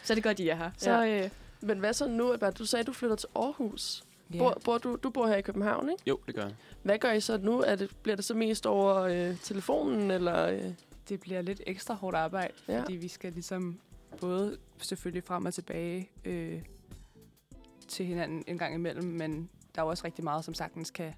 Så 0.04 0.14
er 0.14 0.16
det 0.16 0.24
godt, 0.24 0.40
I 0.40 0.48
er 0.50 0.56
her. 0.56 0.72
Så, 0.78 0.92
Ja. 1.02 1.24
øh, 1.24 1.30
Men 1.62 1.80
hvad 1.80 1.94
så 1.94 2.08
nu? 2.08 2.32
Albert? 2.32 2.58
Du 2.60 2.66
sagde, 2.66 2.82
at 2.82 2.88
du 2.88 2.94
flytter 2.94 3.16
til 3.16 3.28
Aarhus. 3.36 4.04
Ja. 4.34 4.40
Bor, 4.40 4.58
bor 4.66 4.78
du, 4.78 4.98
du 5.04 5.10
bor 5.10 5.28
her 5.28 5.36
i 5.36 5.42
København, 5.42 5.90
ikke? 5.90 6.04
Jo, 6.08 6.20
det 6.28 6.36
gør 6.36 6.42
jeg. 6.42 6.54
Hvad 6.84 6.98
gør 7.00 7.12
I 7.12 7.22
så 7.22 7.38
nu? 7.38 7.60
Er 7.62 7.76
det, 7.76 7.96
bliver 8.04 8.16
det 8.16 8.26
så 8.26 8.34
mest 8.34 8.66
over 8.66 8.96
øh, 8.96 9.38
telefonen, 9.38 10.12
eller... 10.12 10.48
Øh? 10.48 10.74
det 11.10 11.20
bliver 11.20 11.42
lidt 11.42 11.62
ekstra 11.68 11.94
hårdt 11.94 12.16
arbejde, 12.16 12.54
Ja. 12.68 12.82
fordi 12.82 12.96
vi 12.96 13.08
skal 13.08 13.34
ligesom 13.34 13.80
både 14.22 14.58
selvfølgelig 14.82 15.24
frem 15.24 15.46
og 15.46 15.54
tilbage 15.54 16.10
øh, 16.26 16.62
til 17.88 18.06
hinanden 18.06 18.44
en 18.48 18.58
gang 18.58 18.74
imellem, 18.76 19.06
men 19.06 19.50
der 19.76 19.82
er 19.82 19.86
jo 19.86 19.90
også 19.90 20.06
rigtig 20.06 20.24
meget, 20.24 20.46
som 20.46 20.54
sagtens 20.54 20.92
kan... 20.92 21.14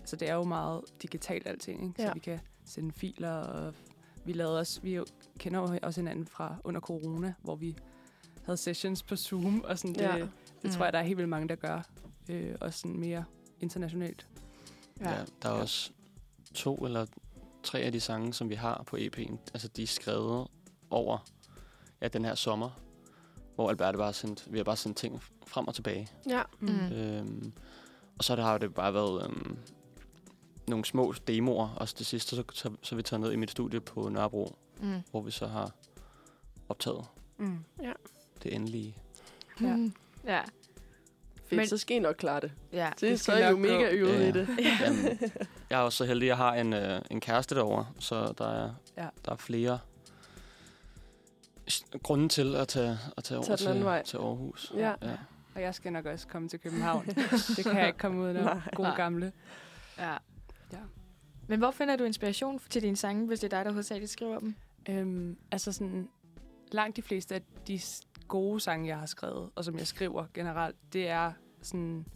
Altså, 0.00 0.16
det 0.16 0.28
er 0.30 0.34
jo 0.34 0.44
meget 0.44 0.80
digitalt 1.02 1.46
alting, 1.46 1.88
ikke? 1.88 2.02
Ja. 2.02 2.08
Så 2.08 2.14
vi 2.14 2.20
kan 2.20 2.40
sende 2.64 2.92
filer, 2.92 3.30
og 3.32 3.74
vi 4.24 4.32
lavede 4.32 4.60
os... 4.60 4.80
Vi 4.82 4.94
jo, 4.94 5.06
kender 5.38 5.60
jo 5.60 5.78
også 5.82 6.00
hinanden 6.00 6.26
fra 6.26 6.56
under 6.64 6.80
corona, 6.80 7.34
hvor 7.42 7.56
vi 7.56 7.76
havde 8.44 8.56
sessions 8.56 9.02
på 9.02 9.16
Zoom, 9.16 9.60
og 9.64 9.78
sådan 9.78 9.94
det, 9.94 10.00
Ja. 10.00 10.16
ja. 10.16 10.20
det 10.22 10.30
Mm. 10.64 10.70
tror 10.70 10.84
jeg, 10.84 10.92
der 10.92 10.98
er 10.98 11.02
helt 11.02 11.16
vildt 11.16 11.28
mange, 11.28 11.48
der 11.48 11.54
gør. 11.54 11.80
Øh, 12.28 12.54
også 12.60 12.78
sådan 12.78 13.00
mere 13.00 13.24
internationalt. 13.60 14.26
Ja. 15.00 15.10
ja 15.10 15.24
der 15.42 15.48
er 15.48 15.52
også 15.52 15.90
to 16.54 16.74
eller 16.76 17.06
tre 17.62 17.78
af 17.80 17.92
de 17.92 18.00
sange, 18.00 18.34
som 18.34 18.48
vi 18.48 18.54
har 18.54 18.82
på 18.86 18.96
EP'en. 18.96 19.36
Altså, 19.54 19.68
de 19.68 19.82
er 19.82 19.86
skrevet 19.86 20.46
over 20.90 21.18
ja, 22.00 22.08
den 22.08 22.24
her 22.24 22.34
sommer, 22.34 22.70
hvor 23.54 23.68
Alberte 23.70 23.98
bare 23.98 24.12
sendt, 24.12 24.52
vi 24.52 24.56
har 24.58 24.64
bare 24.64 24.76
sendt 24.76 24.96
ting 24.96 25.22
frem 25.46 25.68
og 25.68 25.74
tilbage. 25.74 26.08
Ja. 26.28 26.42
Mm. 26.60 26.68
Øhm, 26.92 27.52
og 28.18 28.24
så 28.24 28.36
har 28.36 28.58
det 28.58 28.74
bare 28.74 28.94
været 28.94 29.24
øhm, 29.24 29.58
nogle 30.68 30.84
små 30.84 31.14
demoer. 31.26 31.68
Og 31.68 31.88
det 31.98 32.06
sidste, 32.06 32.36
så, 32.36 32.44
så, 32.52 32.70
så 32.82 32.94
er 32.94 32.96
vi 32.96 33.02
taget 33.02 33.20
ned 33.20 33.32
i 33.32 33.36
mit 33.36 33.50
studie 33.50 33.80
på 33.80 34.08
Nørrebro, 34.08 34.56
Mm. 34.80 35.02
hvor 35.10 35.20
vi 35.22 35.30
så 35.30 35.46
har 35.46 35.72
optaget 36.68 37.04
Mm. 37.38 37.64
det 38.42 38.54
endelige. 38.54 38.96
Ja. 39.60 39.76
Mm. 39.76 39.92
Ja. 40.24 40.42
Fedt, 41.48 41.56
Men- 41.56 41.68
så 41.68 41.76
skal 41.78 41.96
I 41.96 42.00
nok 42.00 42.16
klare 42.16 42.40
det. 42.40 42.52
Ja. 42.72 42.90
Det, 42.90 43.00
Det 43.00 43.20
så 43.20 43.32
er 43.32 43.46
I 43.46 43.50
jo 43.50 43.56
mega 43.56 43.74
gå. 43.74 43.84
øvet 43.90 44.20
Ja. 44.20 44.28
i 44.28 44.32
det. 44.32 44.48
Jamen, 44.80 45.18
jeg 45.70 45.78
er 45.78 45.82
også 45.82 45.96
så 45.96 46.04
heldig, 46.04 46.26
at 46.26 46.28
jeg 46.28 46.36
har 46.36 46.54
en, 46.54 46.72
øh, 46.72 47.00
en 47.10 47.20
kæreste 47.20 47.54
derovre, 47.54 47.86
så 47.98 48.34
der 48.38 48.48
er, 48.64 48.70
Ja. 48.96 49.08
der 49.24 49.32
er 49.32 49.36
flere 49.36 49.78
grunde 52.02 52.28
til 52.28 52.56
at 52.56 52.68
tage, 52.68 52.98
at 53.16 53.24
tage 53.24 53.38
over 53.38 53.46
Tag 53.46 53.58
den 53.58 53.66
anden 53.66 53.78
til, 53.80 53.84
vej. 53.84 54.02
til 54.02 54.16
Aarhus. 54.16 54.72
Ja. 54.76 54.92
ja. 55.02 55.16
Og 55.54 55.62
jeg 55.62 55.74
skal 55.74 55.92
nok 55.92 56.06
også 56.06 56.26
komme 56.28 56.48
til 56.48 56.60
København. 56.60 57.06
det 57.56 57.64
kan 57.64 57.76
jeg 57.78 57.86
ikke 57.86 57.98
komme 57.98 58.22
ud 58.22 58.28
af. 58.28 58.60
Gode 58.74 58.88
Nej. 58.88 58.96
gamle. 58.96 59.32
ja. 59.98 60.12
Ja. 60.72 60.78
Men 61.46 61.58
hvor 61.58 61.70
finder 61.70 61.96
du 61.96 62.04
inspiration 62.04 62.60
til 62.70 62.82
dine 62.82 62.96
sange, 62.96 63.26
hvis 63.26 63.40
det 63.40 63.52
er 63.52 63.56
dig, 63.56 63.64
der 63.64 63.70
hovedsageligt 63.72 64.10
skriver 64.12 64.38
dem? 64.38 64.54
Øhm, 64.88 65.36
altså 65.52 65.72
sådan, 65.72 66.08
langt 66.72 66.96
de 66.96 67.02
fleste 67.02 67.34
af 67.34 67.42
de 67.68 67.78
gode 68.28 68.60
sange, 68.60 68.88
jeg 68.88 68.98
har 68.98 69.06
skrevet, 69.06 69.50
og 69.54 69.64
som 69.64 69.78
jeg 69.78 69.86
skriver 69.86 70.24
generelt, 70.34 70.76
det 70.92 71.08
er 71.08 71.32
sådan 71.62 72.06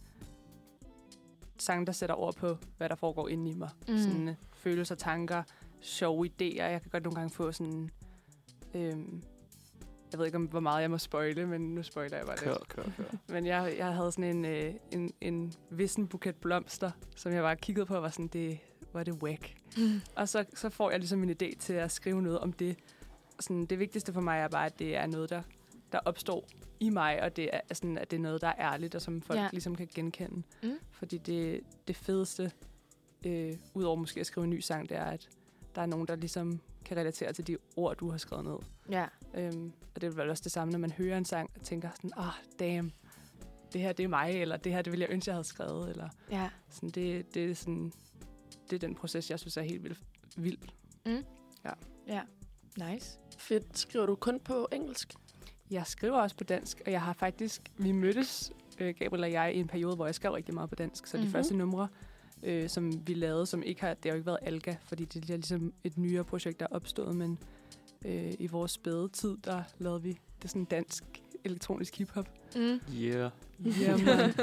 sange, 1.57 1.85
der 1.85 1.91
sætter 1.91 2.15
ord 2.15 2.35
på, 2.35 2.57
hvad 2.77 2.89
der 2.89 2.95
foregår 2.95 3.27
inde 3.29 3.51
i 3.51 3.53
mig. 3.53 3.69
Mm. 3.87 3.97
Sådan 3.97 4.27
øh, 4.27 4.35
følelser, 4.53 4.95
tanker, 4.95 5.43
sjove 5.81 6.25
idéer. 6.25 6.63
Jeg 6.63 6.81
kan 6.81 6.91
godt 6.91 7.03
nogle 7.03 7.15
gange 7.15 7.29
få 7.29 7.51
sådan... 7.51 7.89
Øhm, 8.73 9.23
jeg 10.11 10.19
ved 10.19 10.25
ikke, 10.25 10.35
om 10.35 10.45
hvor 10.45 10.59
meget 10.59 10.81
jeg 10.81 10.91
må 10.91 10.97
spoile, 10.97 11.45
men 11.47 11.61
nu 11.75 11.83
spoiler 11.83 12.17
jeg 12.17 12.25
bare 12.25 12.37
Kør, 12.37 12.53
lidt. 12.53 12.67
kør, 12.67 12.83
kør. 12.97 13.03
Men 13.27 13.45
jeg, 13.45 13.75
jeg 13.77 13.93
havde 13.93 14.11
sådan 14.11 14.37
en, 14.37 14.45
øh, 14.45 14.73
en, 14.91 15.13
en 15.21 15.53
vissen 15.69 16.07
buket 16.07 16.35
blomster, 16.35 16.91
som 17.15 17.31
jeg 17.31 17.43
bare 17.43 17.55
kiggede 17.55 17.85
på 17.85 17.95
og 17.95 18.01
var 18.01 18.09
sådan, 18.09 18.27
det 18.27 18.59
var 18.93 19.03
det 19.03 19.13
whack. 19.13 19.55
Mm. 19.77 20.01
Og 20.15 20.29
så, 20.29 20.45
så 20.55 20.69
får 20.69 20.91
jeg 20.91 20.99
ligesom 20.99 21.23
en 21.23 21.29
idé 21.29 21.57
til 21.59 21.73
at 21.73 21.91
skrive 21.91 22.21
noget 22.21 22.39
om 22.39 22.53
det. 22.53 22.77
Sådan, 23.39 23.65
det 23.65 23.79
vigtigste 23.79 24.13
for 24.13 24.21
mig 24.21 24.39
er 24.39 24.47
bare, 24.47 24.65
at 24.65 24.79
det 24.79 24.95
er 24.95 25.05
noget, 25.05 25.29
der, 25.29 25.41
der 25.93 25.99
opstår 26.05 26.47
i 26.79 26.89
mig, 26.89 27.21
og 27.23 27.35
det 27.35 27.49
er, 27.53 27.61
sådan, 27.73 27.97
at 27.97 28.11
det 28.11 28.17
er 28.17 28.21
noget, 28.21 28.41
der 28.41 28.47
er 28.47 28.73
ærligt, 28.73 28.95
og 28.95 29.01
som 29.01 29.21
folk 29.21 29.37
Ja. 29.37 29.43
ja. 29.43 29.49
ligesom 29.51 29.75
kan 29.75 29.87
genkende. 29.95 30.43
Mm. 30.63 30.77
Fordi 30.91 31.17
det, 31.17 31.61
det 31.87 31.95
fedeste, 31.95 32.51
øh, 33.25 33.57
udover 33.73 33.95
måske 33.95 34.19
at 34.19 34.25
skrive 34.25 34.43
en 34.43 34.49
ny 34.49 34.59
sang, 34.59 34.89
det 34.89 34.97
er, 34.97 35.05
at 35.05 35.29
der 35.75 35.81
er 35.81 35.85
nogen, 35.85 36.07
der 36.07 36.15
ligesom 36.15 36.59
kan 36.85 36.97
relatere 36.97 37.33
til 37.33 37.47
de 37.47 37.57
ord, 37.75 37.97
du 37.97 38.09
har 38.09 38.17
skrevet 38.17 38.45
ned. 38.45 38.57
Ja. 38.89 39.05
Øhm, 39.33 39.73
og 39.95 40.01
det 40.01 40.07
er 40.07 40.11
vel 40.11 40.29
også 40.29 40.43
det 40.43 40.51
samme, 40.51 40.71
når 40.71 40.79
man 40.79 40.91
hører 40.91 41.17
en 41.17 41.25
sang 41.25 41.51
og 41.55 41.63
tænker 41.63 41.89
sådan, 41.95 42.11
ah, 42.17 42.27
oh, 42.27 42.33
damn, 42.59 42.91
det 43.73 43.81
her 43.81 43.93
det 43.93 44.03
er 44.03 44.07
mig, 44.07 44.41
eller 44.41 44.57
det 44.57 44.71
her 44.73 44.81
det 44.81 44.91
ville 44.91 45.03
jeg 45.05 45.11
ønske, 45.13 45.29
jeg 45.29 45.35
havde 45.35 45.47
skrevet, 45.47 45.89
eller 45.89 46.09
Ja. 46.31 46.49
sådan, 46.69 46.89
det, 46.89 47.33
det 47.33 47.51
er 47.51 47.55
sådan, 47.55 47.91
det 48.69 48.75
er 48.75 48.79
den 48.79 48.95
proces, 48.95 49.29
jeg 49.31 49.39
synes 49.39 49.57
er 49.57 49.61
helt 49.61 49.83
vildt 49.83 49.99
vild. 50.37 50.57
Ja. 52.07 52.21
Nice. 52.91 53.19
Fedt. 53.37 53.77
Skriver 53.77 54.05
du 54.05 54.15
kun 54.15 54.39
på 54.39 54.67
engelsk? 54.71 55.13
Jeg 55.73 55.87
skriver 55.87 56.17
også 56.17 56.35
på 56.35 56.43
dansk, 56.43 56.81
og 56.85 56.91
jeg 56.91 57.01
har 57.01 57.13
faktisk, 57.13 57.61
vi 57.77 57.91
mødtes, 57.91 58.51
øh, 58.79 58.95
Gabriel 58.99 59.23
og 59.23 59.31
jeg, 59.31 59.55
i 59.55 59.59
en 59.59 59.67
periode, 59.67 59.95
hvor 59.95 60.05
jeg 60.05 60.15
skrev 60.15 60.31
rigtig 60.31 60.53
meget 60.53 60.69
på 60.69 60.75
dansk. 60.75 61.07
Så 61.07 61.17
mm-hmm. 61.17 61.25
Mhm. 61.25 61.31
de 61.31 61.37
første 61.37 61.55
numre, 61.55 61.87
øh, 62.43 62.69
som 62.69 63.07
vi 63.07 63.13
lavede, 63.13 63.45
som 63.45 63.63
ikke 63.63 63.81
har, 63.81 63.93
det 63.93 64.05
har 64.05 64.09
jo 64.09 64.15
ikke 64.15 64.25
været 64.25 64.39
Alga, 64.41 64.75
fordi 64.83 65.05
det 65.05 65.29
er 65.29 65.35
ligesom 65.35 65.73
et 65.83 65.97
nyere 65.97 66.23
projekt, 66.23 66.59
der 66.59 66.65
er 66.71 66.75
opstået, 66.75 67.15
men 67.15 67.39
øh, 68.05 68.33
i 68.39 68.47
vores 68.47 68.71
spæde 68.71 69.09
tid, 69.13 69.37
der 69.45 69.63
lavede 69.79 70.01
vi 70.01 70.17
det 70.41 70.49
sådan 70.49 70.65
dansk 70.65 71.03
elektronisk 71.43 71.97
hiphop. 71.97 72.29
Mm. 72.55 72.79
Yeah. 72.95 73.31
Jamen, 73.81 74.07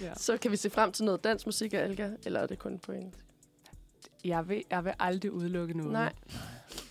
ja. 0.00 0.14
Så 0.16 0.36
kan 0.36 0.50
vi 0.50 0.56
se 0.56 0.70
frem 0.70 0.92
til 0.92 1.04
noget 1.04 1.24
dansk 1.24 1.46
musik 1.46 1.74
af 1.74 1.78
Alga, 1.78 2.10
eller 2.24 2.40
er 2.40 2.46
det 2.46 2.58
kun 2.58 2.78
på 2.78 2.92
engelsk? 2.92 3.24
jeg, 4.24 4.48
vil, 4.48 4.64
jeg 4.70 4.84
vil 4.84 4.92
aldrig 4.98 5.32
udelukke 5.32 5.76
noget. 5.76 5.92
Nej. 5.92 6.12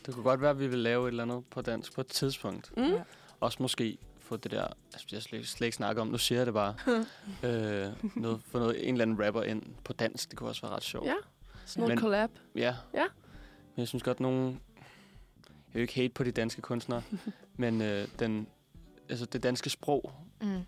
Det 0.06 0.14
kunne 0.14 0.24
godt 0.24 0.42
være, 0.42 0.50
at 0.50 0.60
vi 0.60 0.68
vil 0.68 0.80
lave 0.80 1.08
et 1.08 1.12
eller 1.12 1.24
andet 1.24 1.46
på 1.46 1.62
dansk 1.62 1.94
på 1.94 2.02
et 2.02 2.08
tidspunkt. 2.08 2.78
Mm? 2.78 2.84
Ja. 2.84 3.04
Også 3.44 3.58
måske 3.62 3.98
få 4.20 4.38
det 4.38 4.52
der, 4.52 4.68
altså 4.94 5.08
jeg 5.12 5.22
slet, 5.22 5.48
slet 5.48 5.66
ikke 5.68 5.76
snakke 5.78 6.02
om, 6.02 6.08
nu 6.08 6.18
siger 6.18 6.40
jeg 6.40 6.46
det 6.46 6.54
bare, 6.54 6.76
øh, 7.50 7.94
noget, 8.16 8.42
få 8.46 8.60
noget, 8.60 8.88
en 8.88 8.94
eller 8.94 9.02
anden 9.06 9.26
rapper 9.26 9.44
ind 9.44 9.64
på 9.84 9.94
dansk, 9.94 10.30
det 10.30 10.38
kunne 10.38 10.50
også 10.50 10.62
være 10.62 10.72
ret 10.76 10.84
sjovt. 10.84 11.08
Ja. 11.08 11.14
Sådan 11.66 11.88
noget 11.88 12.00
collab. 12.00 12.30
Ja. 12.56 12.76
Ja. 12.94 13.04
Men 13.76 13.78
jeg 13.78 13.88
synes 13.88 14.04
godt, 14.04 14.20
nogen... 14.20 14.60
Jeg 15.46 15.74
vil 15.74 15.82
ikke 15.82 15.96
hate 15.96 16.10
på 16.14 16.24
de 16.24 16.32
danske 16.32 16.62
kunstnere, 16.62 17.02
men 17.58 17.82
øh, 17.82 18.08
den, 18.20 18.48
altså 19.10 19.26
det 19.26 19.44
danske 19.44 19.70
sprog 19.70 20.12
Mm. 20.42 20.62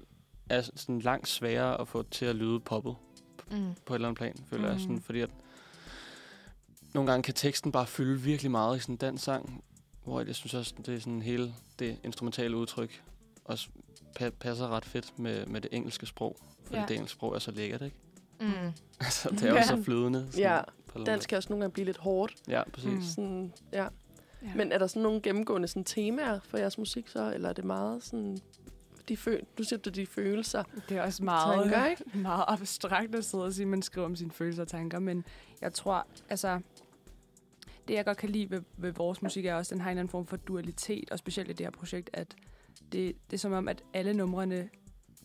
er 0.50 0.62
sådan 0.62 1.00
langt 1.00 1.28
sværere 1.28 1.82
at 1.82 1.88
få 1.88 2.04
til 2.04 2.26
at 2.26 2.36
lyde 2.36 2.60
poppet 2.60 2.96
Mm. 3.52 3.74
på 3.86 3.94
et 3.94 3.98
eller 3.98 4.08
andet 4.08 4.18
plan, 4.18 4.36
føler 4.50 4.64
mm. 4.68 4.72
jeg. 4.72 4.80
Sådan, 4.82 5.02
fordi 5.02 5.20
at 5.20 5.30
nogle 6.94 7.12
gange 7.12 7.24
kan 7.24 7.34
teksten 7.34 7.72
bare 7.72 7.86
fylde 7.88 8.22
virkelig 8.22 8.52
meget 8.52 8.78
i 8.78 8.80
sådan 8.80 8.94
en 8.94 8.98
dansk 8.98 9.24
sang, 9.24 9.64
hvor 10.06 10.22
jeg 10.22 10.36
synes 10.36 10.54
også, 10.54 10.74
det 10.86 10.96
er 10.96 11.00
sådan 11.00 11.22
hele 11.22 11.54
det 11.80 11.98
instrumentale 12.04 12.58
udtryk 12.58 13.04
også 13.46 13.68
pa- 14.20 14.30
passer 14.30 14.68
ret 14.68 14.86
fedt 14.86 15.20
med, 15.20 15.46
med 15.46 15.62
det 15.62 15.70
engelske 15.74 16.06
sprog. 16.06 16.38
Fordi 16.64 16.78
Ja. 16.80 16.86
det 16.88 16.96
engelske 16.96 17.14
sprog 17.18 17.36
er 17.36 17.40
så 17.40 17.52
lækkert, 17.52 17.82
ikke? 17.82 17.96
Mm. 18.40 18.52
altså, 19.00 19.30
det 19.30 19.44
er 19.44 19.50
jo 19.50 19.56
Ja. 19.56 19.64
så 19.68 19.84
flydende. 19.84 20.28
sådan 20.32 20.40
Ja, 20.44 20.62
Dansk 21.06 21.30
kan 21.30 21.36
også 21.38 21.50
nogle 21.50 21.62
gange 21.64 21.74
blive 21.74 21.86
lidt 21.86 21.98
hårdt. 21.98 22.34
Ja, 22.48 22.64
præcis. 22.74 22.92
Mm. 22.94 23.02
Sådan, 23.02 23.54
ja. 23.74 23.84
Ja. 24.44 24.52
Men 24.56 24.72
er 24.72 24.78
der 24.78 24.88
sådan 24.88 25.02
nogle 25.02 25.22
gennemgående 25.22 25.68
sådan, 25.68 25.84
temaer 25.84 26.40
for 26.50 26.58
jeres 26.58 26.78
musik 26.78 27.08
så? 27.08 27.34
Eller 27.34 27.50
er 27.50 27.54
det 27.54 27.66
meget 27.66 28.04
sådan... 28.04 28.38
De 29.10 29.18
føl 29.18 29.42
du 29.58 29.64
siger, 29.64 29.78
det 29.80 29.88
er 29.88 29.92
de 29.92 30.06
følelser. 30.06 30.64
Det 30.90 30.98
er 30.98 31.04
også 31.04 31.24
meget, 31.24 31.64
Tanker, 31.72 31.86
ikke? 31.86 32.04
meget 32.20 32.44
abstrakt 32.48 33.16
at 33.16 33.26
sidde 33.26 33.44
og 33.44 33.54
sige, 33.54 33.64
at 33.64 33.68
man 33.68 33.82
skriver 33.82 34.06
om 34.08 34.16
sine 34.16 34.32
følelser 34.32 34.62
og 34.62 34.68
tanker, 34.68 35.00
men 35.00 35.26
jeg 35.62 35.74
tror, 35.74 36.08
altså, 36.30 36.60
det 37.88 37.94
jeg 37.94 38.06
godt 38.06 38.18
kan 38.18 38.30
lide 38.30 38.50
ved, 38.52 38.62
ved 38.78 38.92
vores 38.92 39.22
musik 39.22 39.46
er 39.46 39.54
også, 39.56 39.70
at 39.70 39.74
den 39.74 39.82
har 39.82 39.90
en 39.90 39.92
eller 39.92 40.02
anden 40.02 40.12
form 40.12 40.26
for 40.28 40.38
dualitet, 40.38 41.12
og 41.12 41.20
specielt 41.20 41.50
i 41.50 41.54
det 41.54 41.66
her 41.66 41.72
projekt, 41.72 42.10
at 42.14 42.36
det, 42.92 43.16
det 43.32 43.34
er 43.34 43.38
som 43.38 43.52
om, 43.54 43.68
at 43.68 43.84
alle 43.94 44.14
numrene 44.14 44.70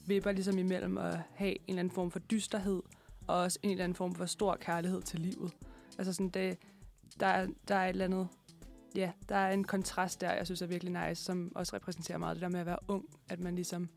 vipper 0.07 0.33
ligesom 0.33 0.59
imellem 0.59 0.99
at 0.99 1.19
have 1.35 1.51
en 1.53 1.59
eller 1.69 1.81
anden 1.81 1.95
form 1.95 2.11
for 2.11 2.19
dysterhed, 2.19 2.83
og 3.27 3.37
også 3.37 3.59
en 3.63 3.71
eller 3.71 3.85
anden 3.85 3.97
form 3.97 4.15
for 4.15 4.27
stor 4.27 4.57
kærlighed 4.61 5.03
til 5.03 5.21
livet. 5.21 5.53
Altså 5.99 6.13
sådan, 6.13 6.29
det, 6.29 6.59
der, 7.21 7.27
er- 7.27 7.49
der 7.69 7.75
er 7.75 7.85
et 7.85 7.89
eller 7.91 8.05
andet, 8.05 8.29
ja, 8.95 9.13
der 9.29 9.37
er 9.37 9.53
en 9.53 9.65
kontrast 9.65 10.21
der, 10.21 10.33
jeg 10.33 10.47
synes 10.47 10.63
er 10.63 10.67
virkelig 10.67 11.09
nice, 11.09 11.25
som 11.25 11.53
også 11.55 11.77
repræsenterer 11.77 12.19
meget 12.19 12.37
det 12.37 12.43
der 12.43 12.49
med 12.49 12.61
at 12.61 12.67
være 12.67 12.79
ung, 12.89 13.05
at 13.29 13.41
man 13.41 13.55
ligesom 13.55 13.89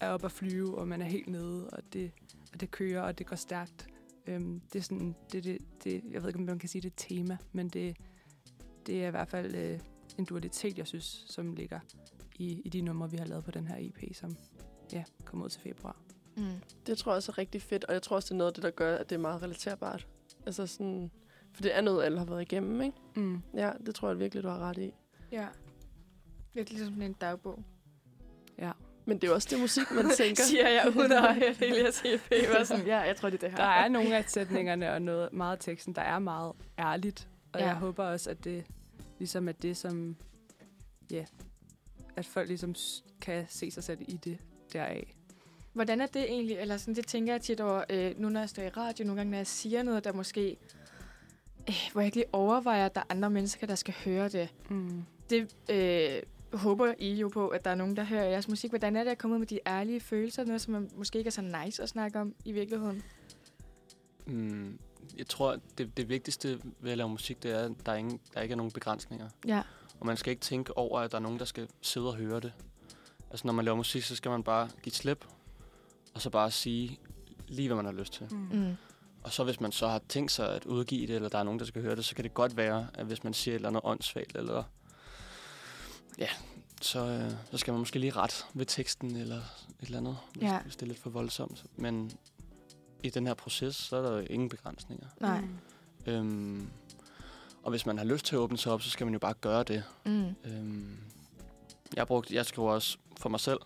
er 0.00 0.08
oppe 0.08 0.26
at 0.26 0.32
flyve, 0.32 0.78
og 0.78 0.88
man 0.88 1.02
er 1.02 1.06
helt 1.06 1.28
nede, 1.28 1.70
og 1.70 1.82
det, 1.92 2.10
og 2.52 2.60
det 2.60 2.70
kører, 2.70 3.00
og 3.02 3.18
det 3.18 3.26
går 3.26 3.36
stærkt. 3.36 3.86
Øhm, 4.26 4.60
det 4.72 4.78
er 4.78 4.82
sådan, 4.82 5.14
det, 5.32 5.44
det, 5.44 5.58
det, 5.84 6.02
jeg 6.10 6.22
ved 6.22 6.28
ikke, 6.28 6.38
om 6.38 6.44
man 6.46 6.58
kan 6.58 6.68
sige, 6.68 6.82
det 6.82 6.90
er 6.90 6.94
tema, 6.96 7.36
men 7.52 7.68
det, 7.68 7.96
det 8.88 9.04
er 9.04 9.08
i 9.08 9.10
hvert 9.10 9.28
fald 9.28 9.54
øh, 9.54 9.80
en 10.18 10.24
dualitet, 10.24 10.78
jeg 10.78 10.86
synes, 10.86 11.24
som 11.26 11.52
ligger 11.52 11.80
i, 12.38 12.60
i 12.64 12.68
de 12.68 12.80
numre, 12.80 13.10
vi 13.10 13.16
har 13.16 13.24
lavet 13.24 13.44
på 13.44 13.50
den 13.50 13.66
her 13.66 13.76
EP, 13.78 14.14
som 14.16 14.36
ja, 14.92 15.04
kommer 15.24 15.44
ud 15.44 15.50
til 15.50 15.60
februar. 15.60 15.96
Mm. 16.36 16.44
Det 16.86 16.98
tror 16.98 17.12
jeg 17.12 17.16
også 17.16 17.32
er 17.32 17.38
rigtig 17.38 17.62
fedt, 17.62 17.84
og 17.84 17.94
jeg 17.94 18.02
tror 18.02 18.16
også, 18.16 18.26
det 18.26 18.30
er 18.34 18.38
noget 18.38 18.50
af 18.50 18.54
det, 18.54 18.62
der 18.62 18.70
gør, 18.70 18.96
at 18.96 19.10
det 19.10 19.16
er 19.16 19.20
meget 19.20 19.42
relaterbart. 19.42 20.06
Altså 20.46 20.66
sådan... 20.66 21.10
For 21.52 21.62
det 21.62 21.76
er 21.76 21.80
noget, 21.80 22.04
alle 22.04 22.18
har 22.18 22.24
været 22.24 22.42
igennem, 22.42 22.80
ikke? 22.80 22.96
Mm. 23.16 23.42
Ja, 23.54 23.70
det 23.86 23.94
tror 23.94 24.08
jeg 24.08 24.18
virkelig, 24.18 24.44
du 24.44 24.48
har 24.48 24.58
ret 24.58 24.78
i. 24.78 24.94
Ja. 25.32 25.46
Lidt 26.54 26.70
ligesom 26.70 26.88
sådan 26.88 27.02
en 27.02 27.12
dagbog. 27.12 27.64
Ja. 28.58 28.72
Men 29.04 29.16
det 29.16 29.24
er 29.24 29.28
jo 29.28 29.34
også 29.34 29.48
det 29.50 29.60
musik, 29.60 29.90
man 29.90 30.10
tænker. 30.18 30.42
Siger 30.42 30.68
jeg 30.68 30.92
uden 30.96 31.12
at 31.12 31.34
høre 31.34 31.54
Elias 31.60 32.02
EP. 32.04 32.34
Sådan, 32.64 32.86
ja, 32.86 32.98
jeg 32.98 33.16
tror, 33.16 33.30
det 33.30 33.36
er 33.36 33.40
det 33.40 33.50
her. 33.50 33.56
Der 33.56 33.72
er 33.72 33.88
nogle 33.88 34.16
af 34.16 34.24
sætningerne 34.26 34.92
og 34.92 35.02
noget 35.02 35.32
meget 35.32 35.52
af 35.52 35.58
teksten, 35.58 35.94
der 35.94 36.02
er 36.02 36.18
meget 36.18 36.52
ærligt. 36.78 37.28
Og 37.52 37.60
ja. 37.60 37.66
jeg 37.66 37.74
håber 37.74 38.04
også, 38.04 38.30
at 38.30 38.44
det 38.44 38.64
ligesom 39.18 39.48
er 39.48 39.52
det, 39.52 39.76
som... 39.76 40.16
Ja, 41.10 41.24
at 42.16 42.26
folk 42.26 42.48
ligesom 42.48 42.74
kan 43.20 43.44
se 43.48 43.70
sig 43.70 43.84
selv 43.84 43.98
i 44.08 44.16
det 44.24 44.38
deraf. 44.72 45.14
Hvordan 45.72 46.00
er 46.00 46.06
det 46.06 46.22
egentlig? 46.22 46.56
Eller 46.56 46.76
sådan, 46.76 46.94
det 46.94 47.06
tænker 47.06 47.32
jeg 47.32 47.40
tit 47.40 47.60
over, 47.60 47.84
øh, 47.90 48.20
nu 48.20 48.28
når 48.28 48.40
jeg 48.40 48.48
står 48.48 48.62
i 48.62 48.68
radio, 48.68 49.04
nogle 49.04 49.20
gange, 49.20 49.30
når 49.30 49.38
jeg 49.38 49.46
siger 49.46 49.82
noget, 49.82 50.04
der 50.04 50.12
måske... 50.12 50.56
Øh, 51.68 51.74
hvor 51.92 52.00
jeg 52.00 52.06
ikke 52.06 52.16
lige 52.16 52.34
overvejer, 52.34 52.86
at 52.86 52.94
der 52.94 53.00
er 53.00 53.04
andre 53.08 53.30
mennesker, 53.30 53.66
der 53.66 53.74
skal 53.74 53.94
høre 54.04 54.28
det. 54.28 54.54
Mm. 54.70 55.04
Det 55.30 55.56
øh, 55.70 56.22
håber 56.58 56.94
I 56.98 57.14
jo 57.14 57.28
på, 57.28 57.48
at 57.48 57.64
der 57.64 57.70
er 57.70 57.74
nogen, 57.74 57.96
der 57.96 58.04
hører 58.04 58.24
jeres 58.24 58.48
musik. 58.48 58.70
Hvordan 58.70 58.96
er 58.96 59.04
det 59.04 59.10
at 59.10 59.18
komme 59.18 59.34
ud 59.34 59.38
med 59.38 59.46
de 59.46 59.60
ærlige 59.66 60.00
følelser? 60.00 60.44
Noget, 60.44 60.60
som 60.60 60.72
man 60.72 60.90
måske 60.96 61.18
ikke 61.18 61.28
er 61.28 61.32
så 61.32 61.62
nice 61.64 61.82
at 61.82 61.88
snakke 61.88 62.20
om 62.20 62.34
i 62.44 62.52
virkeligheden. 62.52 63.02
Mm, 64.26 64.78
jeg 65.18 65.26
tror, 65.26 65.56
det, 65.78 65.96
det 65.96 66.08
vigtigste 66.08 66.60
ved 66.80 66.92
at 66.92 66.98
lave 66.98 67.08
musik, 67.08 67.42
det 67.42 67.50
er, 67.50 67.58
at 67.58 67.72
der, 67.86 67.92
er 67.92 67.96
ingen, 67.96 68.20
der 68.34 68.40
ikke 68.40 68.52
er 68.52 68.56
nogen 68.56 68.72
begrænsninger. 68.72 69.28
Ja. 69.46 69.62
Og 70.00 70.06
man 70.06 70.16
skal 70.16 70.30
ikke 70.30 70.40
tænke 70.40 70.76
over, 70.76 71.00
at 71.00 71.10
der 71.12 71.18
er 71.18 71.22
nogen, 71.22 71.38
der 71.38 71.44
skal 71.44 71.68
sidde 71.82 72.06
og 72.06 72.14
høre 72.16 72.40
det. 72.40 72.52
Altså, 73.30 73.46
når 73.46 73.52
man 73.52 73.64
laver 73.64 73.76
musik, 73.76 74.02
så 74.02 74.16
skal 74.16 74.30
man 74.30 74.42
bare 74.42 74.68
give 74.82 74.92
slip, 74.92 75.24
og 76.14 76.20
så 76.22 76.30
bare 76.30 76.50
sige 76.50 77.00
lige, 77.48 77.68
hvad 77.68 77.76
man 77.76 77.84
har 77.84 77.92
lyst 77.92 78.12
til. 78.12 78.26
Mm. 78.30 78.48
Mm. 78.52 78.76
Og 79.22 79.32
så 79.32 79.44
hvis 79.44 79.60
man 79.60 79.72
så 79.72 79.88
har 79.88 80.00
tænkt 80.08 80.32
sig 80.32 80.54
at 80.54 80.64
udgive 80.64 81.06
det, 81.06 81.16
eller 81.16 81.28
der 81.28 81.38
er 81.38 81.42
nogen, 81.42 81.58
der 81.60 81.64
skal 81.66 81.82
høre 81.82 81.96
det, 81.96 82.04
så 82.04 82.14
kan 82.14 82.24
det 82.24 82.34
godt 82.34 82.56
være, 82.56 82.86
at 82.94 83.06
hvis 83.06 83.24
man 83.24 83.34
siger 83.34 83.54
et 83.54 83.56
eller 83.56 83.68
andet 83.68 83.82
åndssvagt, 83.84 84.36
eller 84.36 84.62
ja, 86.18 86.28
så, 86.82 87.06
øh, 87.06 87.30
så 87.50 87.58
skal 87.58 87.72
man 87.72 87.78
måske 87.78 87.98
lige 87.98 88.12
ret 88.12 88.46
ved 88.54 88.66
teksten, 88.66 89.16
eller 89.16 89.36
et 89.36 89.42
eller 89.80 89.98
andet, 89.98 90.16
hvis, 90.32 90.42
Ja. 90.42 90.60
hvis 90.62 90.76
det 90.76 90.82
er 90.82 90.86
lidt 90.86 90.98
for 90.98 91.10
voldsomt. 91.10 91.64
Men 91.76 92.12
i 93.02 93.10
den 93.10 93.26
her 93.26 93.34
proces, 93.34 93.76
så 93.76 93.96
er 93.96 94.02
der 94.02 94.12
jo 94.18 94.26
ingen 94.30 94.48
begrænsninger. 94.48 95.06
Nej. 95.20 95.40
Øhm, 96.06 96.68
og 97.62 97.70
hvis 97.70 97.86
man 97.86 97.98
har 97.98 98.04
lyst 98.04 98.24
til 98.24 98.36
at 98.36 98.40
åbne 98.40 98.58
sig 98.58 98.72
op, 98.72 98.82
så 98.82 98.90
skal 98.90 99.06
man 99.06 99.12
jo 99.12 99.18
bare 99.18 99.34
gøre 99.34 99.62
det. 99.62 99.84
Mm. 100.06 100.26
Øhm, 100.44 100.96
jeg, 101.96 102.06
brugte, 102.06 102.34
jeg 102.34 102.46
skriver 102.46 102.70
også 102.72 102.98
for 103.16 103.28
mig 103.28 103.40
selv, 103.40 103.58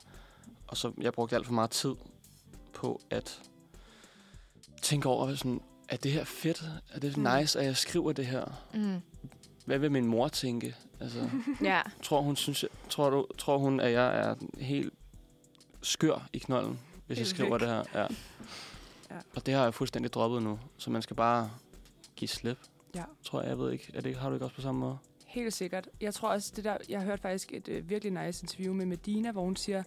og 0.66 0.76
så 0.76 0.92
jeg 1.00 1.12
brugte 1.12 1.36
alt 1.36 1.46
for 1.46 1.52
meget 1.52 1.70
tid 1.70 1.94
på 2.74 3.00
at 3.10 3.40
tænke 4.82 5.08
over, 5.08 5.34
sådan, 5.34 5.60
er 5.88 5.96
det 5.96 6.12
her 6.12 6.24
fedt? 6.24 6.64
Er 6.92 6.98
det 7.00 7.16
Mm. 7.16 7.22
nice, 7.38 7.58
at 7.60 7.64
jeg 7.66 7.76
skriver 7.76 8.12
det 8.12 8.26
her? 8.26 8.44
Mm. 8.74 9.00
Hvad 9.64 9.78
vil 9.78 9.92
min 9.92 10.06
mor 10.06 10.28
tænke? 10.28 10.76
Altså, 11.00 11.30
Ja. 11.62 11.82
tror, 12.02 12.20
hun 12.22 12.36
synes, 12.36 12.62
jeg, 12.62 12.70
tror, 12.88 13.10
du, 13.10 13.26
tror 13.38 13.58
hun, 13.58 13.80
at 13.80 13.92
jeg 13.92 14.18
er 14.20 14.34
helt 14.58 14.92
skør 15.82 16.28
i 16.32 16.38
knolden, 16.38 16.80
hvis 17.06 17.18
jeg 17.18 17.26
skriver 17.26 17.58
det 17.58 17.68
her? 17.68 17.84
Ja. 17.94 18.06
Ja. 19.14 19.18
Og 19.36 19.46
det 19.46 19.54
har 19.54 19.62
jeg 19.64 19.74
fuldstændig 19.74 20.12
droppet 20.12 20.42
nu, 20.42 20.58
så 20.78 20.90
man 20.90 21.02
skal 21.02 21.16
bare 21.16 21.50
give 22.16 22.28
slip. 22.28 22.58
Ja. 22.94 23.04
Tror 23.24 23.40
jeg, 23.40 23.48
jeg 23.48 23.58
ved 23.58 23.72
ikke. 23.72 23.92
Er 23.94 24.00
det, 24.00 24.16
har 24.16 24.28
du 24.28 24.34
ikke 24.34 24.44
også 24.44 24.56
på 24.56 24.62
samme 24.62 24.80
måde? 24.80 24.98
Helt 25.26 25.52
sikkert. 25.54 25.88
Jeg 26.00 26.14
tror 26.14 26.28
også, 26.28 26.52
det 26.56 26.64
der, 26.64 26.76
jeg 26.88 26.98
har 27.00 27.06
hørt 27.06 27.20
faktisk 27.20 27.52
et 27.52 27.68
øh, 27.68 27.88
virkelig 27.90 28.24
nice 28.26 28.44
interview 28.44 28.74
med 28.74 28.86
Medina, 28.86 29.32
hvor 29.32 29.42
hun 29.44 29.56
siger, 29.56 29.82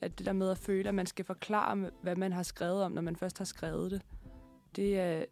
at 0.00 0.18
det 0.18 0.26
der 0.26 0.32
med 0.32 0.50
at 0.50 0.58
føle, 0.58 0.88
at 0.88 0.94
man 0.94 1.06
skal 1.06 1.24
forklare, 1.24 1.90
hvad 2.02 2.16
man 2.16 2.32
har 2.32 2.42
skrevet 2.42 2.82
om, 2.82 2.92
når 2.92 3.02
man 3.02 3.16
først 3.16 3.38
har 3.38 3.44
skrevet 3.44 3.90
det, 3.90 4.02
det 4.76 4.98
er, 5.00 5.24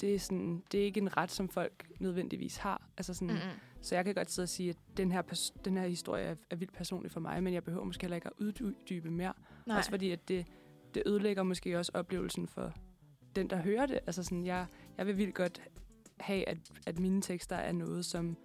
det 0.00 0.14
er, 0.14 0.18
sådan, 0.18 0.62
det 0.72 0.80
er 0.80 0.84
ikke 0.84 1.00
en 1.00 1.16
ret, 1.16 1.30
som 1.30 1.48
folk 1.48 1.86
nødvendigvis 2.00 2.56
har. 2.56 2.82
Altså 2.96 3.14
sådan, 3.14 3.34
Mm. 3.34 3.40
Så 3.80 3.94
jeg 3.94 4.04
kan 4.04 4.14
godt 4.14 4.30
sidde 4.30 4.44
og 4.44 4.48
sige, 4.48 4.70
at 4.70 4.76
den 4.96 5.12
her, 5.12 5.22
pers- 5.22 5.54
den 5.64 5.76
her 5.76 5.86
historie 5.86 6.24
er, 6.24 6.34
er 6.50 6.56
vildt 6.56 6.72
personlig 6.72 7.10
for 7.12 7.20
mig, 7.20 7.42
men 7.42 7.54
jeg 7.54 7.64
behøver 7.64 7.84
måske 7.84 8.02
heller 8.02 8.14
ikke 8.16 8.26
at 8.26 8.32
uddybe 8.38 9.10
mere. 9.10 9.32
Nej. 9.66 9.76
Også 9.76 9.90
fordi, 9.90 10.10
at 10.10 10.28
det, 10.28 10.46
det 10.94 11.02
ødelægger 11.06 11.42
måske 11.42 11.78
også 11.78 11.92
oplevelsen 11.94 12.48
for 12.48 12.72
den, 13.36 13.50
der 13.50 13.56
hører 13.56 13.86
det. 13.86 13.98
Altså 14.06 14.22
sådan, 14.22 14.46
jeg, 14.46 14.66
jeg 14.98 15.06
vil 15.06 15.16
vildt 15.18 15.34
godt 15.34 15.62
have, 16.20 16.48
at, 16.48 16.58
at 16.86 16.98
mine 16.98 17.22
tekster 17.22 17.56
er 17.56 17.72
noget, 17.72 18.04
som 18.04 18.36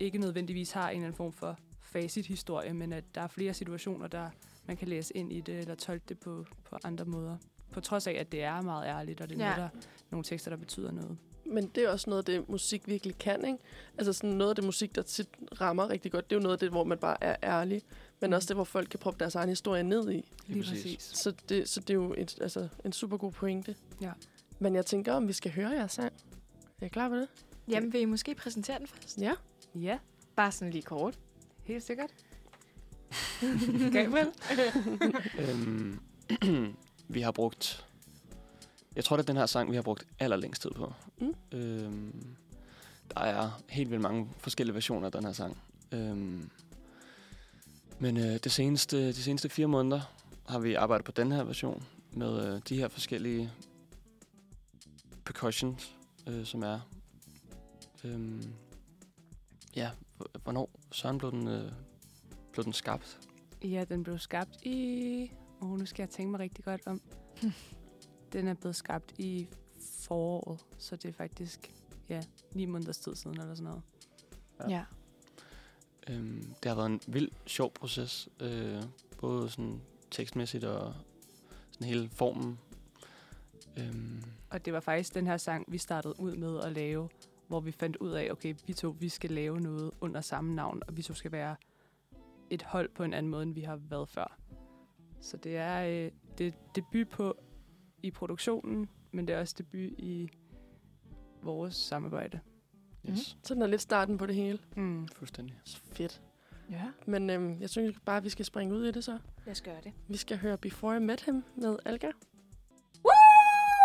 ikke 0.00 0.18
nødvendigvis 0.18 0.70
har 0.72 0.88
en 0.90 0.96
eller 0.96 1.06
anden 1.06 1.16
form 1.16 1.32
for 1.32 1.58
facit-historie, 1.80 2.74
men 2.74 2.92
at 2.92 3.04
der 3.14 3.20
er 3.20 3.26
flere 3.26 3.54
situationer, 3.54 4.06
der 4.06 4.30
man 4.66 4.76
kan 4.76 4.88
læse 4.88 5.16
ind 5.16 5.32
i 5.32 5.40
det, 5.40 5.58
eller 5.58 5.74
tolke 5.74 6.04
det 6.08 6.18
på, 6.18 6.46
på 6.64 6.76
andre 6.84 7.04
måder. 7.04 7.36
På 7.72 7.80
trods 7.80 8.06
af, 8.06 8.12
at 8.12 8.32
det 8.32 8.42
er 8.42 8.60
meget 8.60 8.86
ærligt, 8.86 9.20
og 9.20 9.28
det 9.28 9.40
er 9.40 9.48
Ja. 9.50 9.56
noget, 9.56 9.70
der, 9.72 9.80
nogle 10.10 10.24
tekster, 10.24 10.50
der 10.50 10.56
betyder 10.56 10.92
noget. 10.92 11.18
Men 11.46 11.68
det 11.74 11.84
er 11.84 11.88
også 11.88 12.10
noget 12.10 12.18
af 12.18 12.24
det, 12.24 12.48
musik 12.48 12.88
virkelig 12.88 13.18
kan, 13.18 13.44
ikke? 13.44 13.58
Altså 13.98 14.12
sådan 14.12 14.30
noget 14.30 14.50
af 14.50 14.56
det 14.56 14.64
musik, 14.64 14.94
der 14.94 15.02
tit 15.02 15.28
rammer 15.60 15.90
rigtig 15.90 16.12
godt, 16.12 16.30
det 16.30 16.36
er 16.36 16.40
jo 16.40 16.42
noget 16.42 16.52
af 16.52 16.58
det, 16.58 16.68
hvor 16.70 16.84
man 16.84 16.98
bare 16.98 17.24
er 17.24 17.36
ærlig, 17.42 17.82
men 18.20 18.32
også 18.32 18.48
det, 18.48 18.56
hvor 18.56 18.64
folk 18.64 18.88
kan 18.88 18.98
proppe 18.98 19.18
deres 19.18 19.34
egen 19.34 19.48
historie 19.48 19.82
ned 19.82 20.10
i. 20.12 20.32
Lige 20.46 20.62
præcis. 20.62 20.82
præcis. 20.82 21.02
Så 21.18 21.32
det, 21.48 21.68
så 21.68 21.80
det 21.80 21.90
er 21.90 21.94
jo 21.94 22.14
et, 22.18 22.38
altså, 22.40 22.68
en 22.84 22.92
super 22.92 23.16
god 23.16 23.32
pointe. 23.32 23.76
Ja. 24.00 24.12
Men 24.58 24.74
jeg 24.74 24.86
tænker, 24.86 25.12
om 25.12 25.28
vi 25.28 25.32
skal 25.32 25.52
høre 25.52 25.70
jeres 25.70 25.92
sang. 25.92 26.12
Er 26.80 26.86
I 26.86 26.88
klar 26.88 27.08
på 27.08 27.14
det? 27.16 27.28
Jamen, 27.68 27.92
vil 27.92 28.00
I 28.00 28.04
måske 28.04 28.34
præsentere 28.34 28.78
den 28.78 28.86
først? 28.86 29.18
Ja. 29.18 29.32
Ja, 29.74 29.98
Bare 30.36 30.52
sådan 30.52 30.72
lige 30.72 30.82
kort. 30.82 31.18
helt 31.64 31.82
sikkert. 31.82 32.10
Gabriel? 33.92 34.28
øhm, 35.48 36.00
vi 37.08 37.20
har 37.20 37.32
brugt... 37.32 37.86
Jeg 38.96 39.04
tror, 39.04 39.16
det 39.16 39.22
er 39.22 39.26
den 39.26 39.36
her 39.36 39.46
sang, 39.46 39.70
vi 39.70 39.74
har 39.76 39.82
brugt 39.82 40.06
allerlængst 40.18 40.62
tid 40.62 40.70
på. 40.70 40.92
Mm. 41.20 41.34
Øhm, 41.58 42.36
der 43.14 43.20
er 43.20 43.62
helt 43.68 43.90
vildt 43.90 44.02
mange 44.02 44.28
forskellige 44.38 44.74
versioner 44.74 45.06
af 45.06 45.12
den 45.12 45.24
her 45.24 45.32
sang. 45.32 45.58
Øhm, 45.92 46.50
men 48.00 48.16
øh, 48.16 48.38
det 48.44 48.52
seneste, 48.52 49.08
de 49.08 49.22
seneste 49.22 49.48
fire 49.48 49.66
måneder 49.66 50.00
har 50.48 50.58
vi 50.58 50.74
arbejdet 50.74 51.04
på 51.04 51.12
den 51.12 51.32
her 51.32 51.44
version 51.44 51.86
med 52.12 52.46
øh, 52.46 52.60
de 52.68 52.76
her 52.76 52.88
forskellige 52.88 53.52
percussions, 55.24 55.96
øh, 56.26 56.44
som 56.44 56.62
er... 56.62 56.80
Øhm, 58.04 58.42
ja, 59.76 59.90
hvornår 60.42 60.70
Søren 60.92 61.18
blev 61.18 61.30
den, 61.30 61.48
øh, 61.48 61.72
blev 62.52 62.64
den 62.64 62.72
skabt? 62.72 63.20
Ja, 63.64 63.84
den 63.88 64.02
blev 64.02 64.18
skabt 64.18 64.62
i... 64.62 65.32
Oh, 65.60 65.78
nu 65.78 65.86
skal 65.86 66.02
jeg 66.02 66.10
tænke 66.10 66.30
mig 66.30 66.40
rigtig 66.40 66.64
godt 66.64 66.86
om. 66.86 67.00
Den 68.32 68.48
er 68.48 68.54
blevet 68.54 68.76
skabt 68.76 69.12
i 69.18 69.48
foråret, 70.00 70.60
så 70.78 70.96
det 70.96 71.08
er 71.08 71.12
faktisk 71.12 71.72
ja, 72.08 72.22
ni 72.54 72.66
måneders 72.66 72.98
tid 72.98 73.14
siden 73.14 73.40
eller 73.40 73.54
sådan 73.54 73.64
noget. 73.64 73.82
Ja. 74.60 74.76
Ja. 74.76 74.84
Øhm, 76.08 76.54
det 76.62 76.68
har 76.68 76.74
været 76.74 76.90
en 76.90 77.00
vild, 77.06 77.30
sjov 77.46 77.72
proces. 77.72 78.28
Øh, 78.40 78.82
både 79.18 79.50
sådan 79.50 79.80
tekstmæssigt 80.10 80.64
og 80.64 80.94
sådan 81.70 81.86
hele 81.86 82.08
formen. 82.08 82.58
Øhm, 83.76 84.22
Og 84.50 84.64
det 84.64 84.72
var 84.72 84.80
faktisk 84.80 85.14
den 85.14 85.26
her 85.26 85.36
sang, 85.36 85.64
vi 85.72 85.78
startede 85.78 86.20
ud 86.20 86.36
med 86.36 86.60
at 86.60 86.72
lave, 86.72 87.08
hvor 87.48 87.60
vi 87.60 87.72
fandt 87.72 87.96
ud 87.96 88.10
af, 88.10 88.28
okay, 88.30 88.54
vi 88.66 88.72
to, 88.72 88.96
vi 89.00 89.08
skal 89.08 89.30
lave 89.30 89.60
noget 89.60 89.90
under 90.00 90.20
samme 90.20 90.54
navn, 90.54 90.82
og 90.88 90.96
vi 90.96 91.02
to 91.02 91.14
skal 91.14 91.32
være 91.32 91.56
et 92.50 92.62
hold 92.62 92.88
på 92.94 93.04
en 93.04 93.14
anden 93.14 93.30
måde, 93.30 93.42
end 93.42 93.54
vi 93.54 93.60
har 93.60 93.76
været 93.76 94.08
før. 94.08 94.38
Så 95.20 95.36
det 95.36 95.56
er, 95.56 96.04
øh, 96.04 96.10
det 96.38 96.46
er 96.46 96.52
debut 96.74 97.08
på 97.08 97.36
i 98.02 98.10
produktionen, 98.10 98.88
men 99.12 99.28
det 99.28 99.34
er 99.34 99.40
også 99.40 99.54
debut 99.58 99.98
i 99.98 100.30
vores 101.42 101.74
samarbejde. 101.74 102.40
Yes. 103.10 103.36
Så 103.42 103.54
den 103.54 103.62
er 103.62 103.66
lidt 103.66 103.80
starten 103.80 104.18
på 104.18 104.26
det 104.26 104.34
hele. 104.34 104.58
Mm. 104.76 105.08
Fuldstændig. 105.16 105.60
Så 105.64 105.78
fedt. 105.92 106.20
Ja, 106.70 106.82
Men 107.06 107.30
øhm, 107.30 107.60
jeg 107.60 107.70
synes 107.70 107.96
bare, 108.04 108.22
vi 108.22 108.28
skal 108.28 108.44
springe 108.44 108.74
ud 108.74 108.86
i 108.86 108.92
det 108.92 109.04
så. 109.04 109.18
lad 109.46 109.52
os 109.52 109.60
gøre 109.60 109.76
det. 109.84 109.92
Vi 110.08 110.16
skal 110.16 110.38
høre 110.38 110.58
Before 110.58 110.96
I 110.96 111.00
Met 111.00 111.20
Him 111.20 111.44
med 111.56 111.76
Alga. 111.84 112.10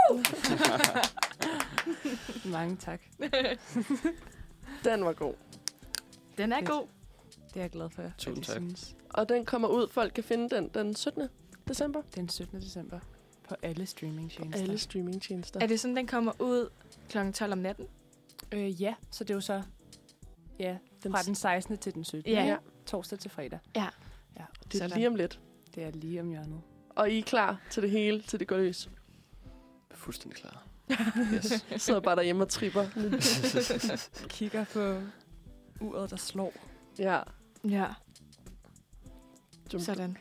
Mange 2.45 2.75
tak. 2.75 3.01
Den 4.85 5.05
var 5.05 5.13
god. 5.13 5.33
Den 6.37 6.51
er 6.51 6.57
Fedt. 6.59 6.69
god. 6.69 6.87
Det 7.47 7.55
er 7.55 7.61
jeg 7.61 7.69
glad 7.69 7.89
for. 7.89 8.11
Tusind 8.17 8.43
tak. 8.45 8.55
Synes. 8.55 8.95
Og 9.09 9.29
den 9.29 9.45
kommer 9.45 9.67
ud. 9.67 9.87
Folk 9.91 10.13
kan 10.13 10.23
finde 10.23 10.55
den 10.55 10.69
den 10.73 10.95
17. 10.95 11.27
december. 11.67 12.01
Den 12.15 12.29
17. 12.29 12.61
december 12.61 12.99
på 13.49 13.55
alle 13.61 13.85
streamingtjenester. 13.85 14.61
Alle 14.63 14.77
streamingtjenester. 14.77 15.59
Er 15.59 15.67
det 15.67 15.79
sådan, 15.79 15.95
den 15.95 16.07
kommer 16.07 16.31
ud 16.41 16.69
kl. 17.09 17.31
12 17.31 17.51
om 17.51 17.57
natten? 17.57 17.87
Øh, 18.51 18.81
ja, 18.81 18.93
så 19.11 19.23
det 19.23 19.29
er 19.29 19.33
jo 19.35 19.41
så 19.41 19.63
ja, 20.59 20.77
Den 21.03 21.11
fra 21.11 21.21
den 21.21 21.35
16. 21.35 21.77
til 21.77 21.93
den 21.93 22.03
17. 22.03 22.31
Ja. 22.33 22.45
Ja. 22.45 22.57
Torsdag 22.85 23.19
til 23.19 23.31
fredag. 23.31 23.59
Ja. 23.75 23.87
ja. 24.39 24.45
Det 24.63 24.73
er 24.73 24.77
Sådan. 24.77 24.97
lige 24.97 25.07
om 25.07 25.15
lidt. 25.15 25.39
Det 25.75 25.83
er 25.83 25.91
lige 25.91 26.21
om 26.21 26.29
hjørnet. 26.29 26.61
Og 26.89 27.11
I 27.11 27.19
er 27.19 27.23
klar 27.23 27.61
til 27.69 27.83
det 27.83 27.91
hele, 27.91 28.21
til 28.21 28.39
det 28.39 28.47
går 28.47 28.57
løs. 28.57 28.89
Fuldstændig 29.91 30.37
klar. 30.41 30.67
Yes. 31.33 31.65
Jeg 31.71 31.81
sidder 31.85 31.99
bare 31.99 32.15
derhjemme 32.15 32.43
og 32.43 32.49
tripper. 32.49 32.85
Kigger 34.29 34.65
på 34.73 35.01
uret, 35.81 36.09
der 36.09 36.15
slår. 36.17 36.53
ja. 36.99 37.21
Ja, 37.69 37.87
sådan. 39.79 40.17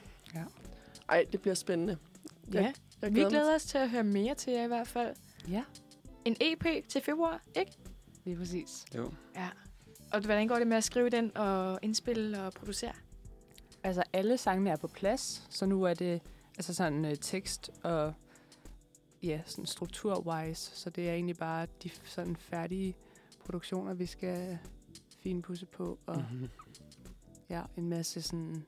Ej, 1.08 1.26
det 1.32 1.40
bliver 1.42 1.54
spændende. 1.54 1.98
Ja, 2.52 2.72
Jeg 3.02 3.14
vi 3.14 3.20
mig. 3.22 3.30
glæder 3.30 3.54
os 3.54 3.64
til 3.64 3.78
at 3.78 3.90
høre 3.90 4.04
mere 4.04 4.34
til 4.34 4.52
jer 4.52 4.64
i 4.64 4.66
hvert 4.66 4.88
fald. 4.88 5.16
Ja, 5.48 5.64
En 6.24 6.37
EP 6.40 6.88
til 6.88 7.00
februar, 7.02 7.42
ikke? 7.56 7.72
Lige 8.24 8.37
præcis. 8.37 8.84
Jo. 8.96 9.12
Ja. 9.37 9.48
Og 10.12 10.20
hvordan 10.20 10.48
går 10.48 10.58
det 10.58 10.66
med 10.66 10.76
at 10.76 10.84
skrive 10.84 11.10
den 11.10 11.37
og 11.37 11.78
indspille 11.82 12.42
og 12.42 12.52
producere? 12.52 12.92
Altså, 13.82 14.02
alle 14.12 14.38
sangene 14.38 14.70
er 14.70 14.76
på 14.76 14.88
plads, 14.88 15.46
så 15.50 15.66
nu 15.66 15.82
er 15.82 15.94
det 15.94 16.22
altså 16.56 16.74
sådan 16.74 17.04
uh, 17.04 17.12
tekst 17.20 17.70
og 17.82 18.14
ja, 19.22 19.40
sådan 19.46 19.66
struktur-wise, 19.66 20.76
så 20.76 20.90
det 20.90 21.08
er 21.08 21.12
egentlig 21.12 21.37
bare 21.37 21.66
de 21.82 21.90
sådan 22.04 22.37
færdige 22.37 22.96
produktioner, 23.44 23.94
vi 23.94 24.06
skal 24.06 24.58
finpudse 25.22 25.66
på, 25.66 25.98
og 26.06 26.16
mm. 26.16 26.37
Mm-hmm. 26.37 26.50
ja, 27.50 27.62
en 27.76 27.88
masse 27.88 28.22
sådan 28.22 28.64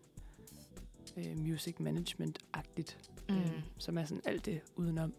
uh, 1.16 1.38
music 1.38 1.77
management-agtigt. 1.81 2.99
Mm. 3.29 3.37
øh, 3.37 3.62
som 3.79 3.99
er 3.99 4.05
sådan 4.05 4.23
alt 4.25 4.45
det 4.45 4.61
udenom. 4.77 5.14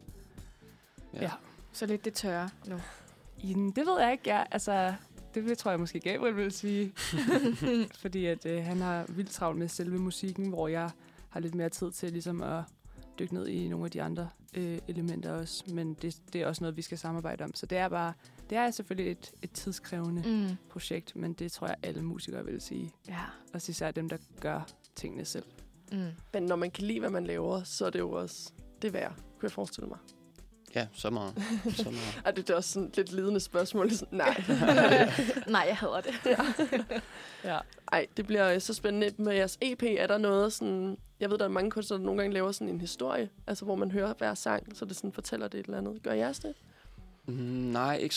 Ja. 1.14 1.22
Ja. 1.22 1.32
Så 1.72 1.86
lidt 1.86 2.06
det 2.06 2.14
tørre 2.14 2.50
nu. 2.68 2.80
Jamen, 3.44 3.72
det 3.72 3.86
ved 3.86 4.00
jeg 4.02 4.12
ikke. 4.12 4.30
Jeg, 4.30 4.48
altså, 4.52 4.94
det 5.34 5.46
vil- 5.46 5.58
tror 5.58 5.72
jeg 5.72 5.80
måske 5.80 6.00
Gabriel 6.00 6.36
vil 6.36 6.52
sige. 6.52 6.94
Fordi 8.02 8.26
at 8.26 8.46
øh, 8.46 8.64
han 8.64 8.78
har 8.82 9.06
vildt 9.10 9.32
travlt 9.32 9.60
med 9.60 9.68
selve 9.68 9.98
musikken, 9.98 10.50
hvor 10.50 10.68
jeg 10.68 10.90
har 11.30 11.40
lidt 11.40 11.56
mere 11.56 11.70
tid 11.70 11.92
til 11.92 12.12
ligesom 12.12 12.42
at 12.44 12.64
dykke 13.20 13.34
ned 13.34 13.48
i 13.48 13.68
nogle 13.68 13.86
af 13.86 13.92
de 13.92 14.02
andre 14.02 14.30
øh, 14.58 14.80
elementer 14.88 15.32
også. 15.32 15.64
Men 15.74 15.94
det, 15.94 16.18
det 16.34 16.42
er 16.42 16.48
også 16.48 16.64
noget, 16.64 16.78
vi 16.78 16.82
skal 16.82 16.98
samarbejde 16.98 17.44
om. 17.44 17.54
Så 17.56 17.66
det 17.66 17.78
er 17.78 17.90
bare, 17.90 18.14
det 18.50 18.58
er 18.58 18.72
selvfølgelig 18.72 19.12
et, 19.12 19.32
et 19.42 19.52
tidskrævende 19.52 20.24
mm. 20.50 20.56
Projekt, 20.70 21.16
men 21.16 21.34
det 21.34 21.52
tror 21.52 21.68
jeg 21.68 21.76
alle 21.84 22.02
musikere 22.04 22.46
vil 22.46 22.62
sige. 22.62 22.92
Ja. 23.08 23.20
Også 23.54 23.70
især 23.70 23.92
dem, 23.92 24.10
der 24.10 24.18
gør 24.42 24.68
tingene 24.96 25.26
selv. 25.26 25.46
Mm. 25.92 25.98
Men 26.34 26.44
når 26.44 26.56
man 26.56 26.72
kan 26.72 26.84
lide, 26.84 27.00
hvad 27.00 27.10
man 27.10 27.26
laver, 27.26 27.64
så 27.64 27.86
er 27.86 27.90
det 27.90 28.00
jo 28.00 28.12
også 28.12 28.52
det 28.82 28.94
værd, 28.94 29.14
kunne 29.16 29.44
jeg 29.44 29.52
forestille 29.52 29.88
mig. 29.88 29.98
Ja, 30.78 30.88
så 30.94 31.10
meget. 31.10 31.34
Så 31.76 31.84
meget. 31.84 32.22
Og 32.26 32.36
det 32.36 32.50
er 32.50 32.56
også 32.56 32.72
sådan 32.72 32.92
lidt 32.98 33.12
lidende 33.12 33.40
spørgsmål. 33.40 33.92
Sådan, 33.92 34.18
Nej. 34.18 34.44
Nej, 35.48 35.66
jeg 35.68 35.78
hader 35.78 36.02
det. 36.02 36.14
Ja. 37.44 37.60
Ej, 37.92 38.08
det 38.18 38.28
bliver 38.28 38.54
øh, 38.54 38.62
så 38.62 38.74
spændende. 38.74 39.12
Med 39.24 39.34
jeres 39.34 39.58
EP 39.62 39.84
er 39.84 40.08
der 40.08 40.18
noget 40.18 40.54
sådan... 40.54 40.98
Jeg 41.20 41.30
ved, 41.30 41.38
der 41.38 41.46
er 41.46 41.50
mange 41.50 41.72
kunstnere, 41.72 42.00
der 42.00 42.06
nogle 42.06 42.22
gange 42.22 42.34
laver 42.34 42.52
sådan 42.52 42.70
en 42.70 42.82
historie. 42.82 43.30
Altså, 43.48 43.66
hvor 43.66 43.76
man 43.76 43.92
hører 43.92 44.14
hver 44.18 44.34
sang, 44.34 44.78
så 44.78 44.86
det 44.86 44.96
sådan 44.96 45.12
fortæller 45.12 45.48
det 45.48 45.60
et 45.60 45.66
eller 45.66 45.78
andet. 45.78 46.04
Gør 46.04 46.14
jeres 46.14 46.40
det? 46.40 46.54
Mm, 47.26 47.34
nej, 47.34 47.96
ikke, 47.98 48.16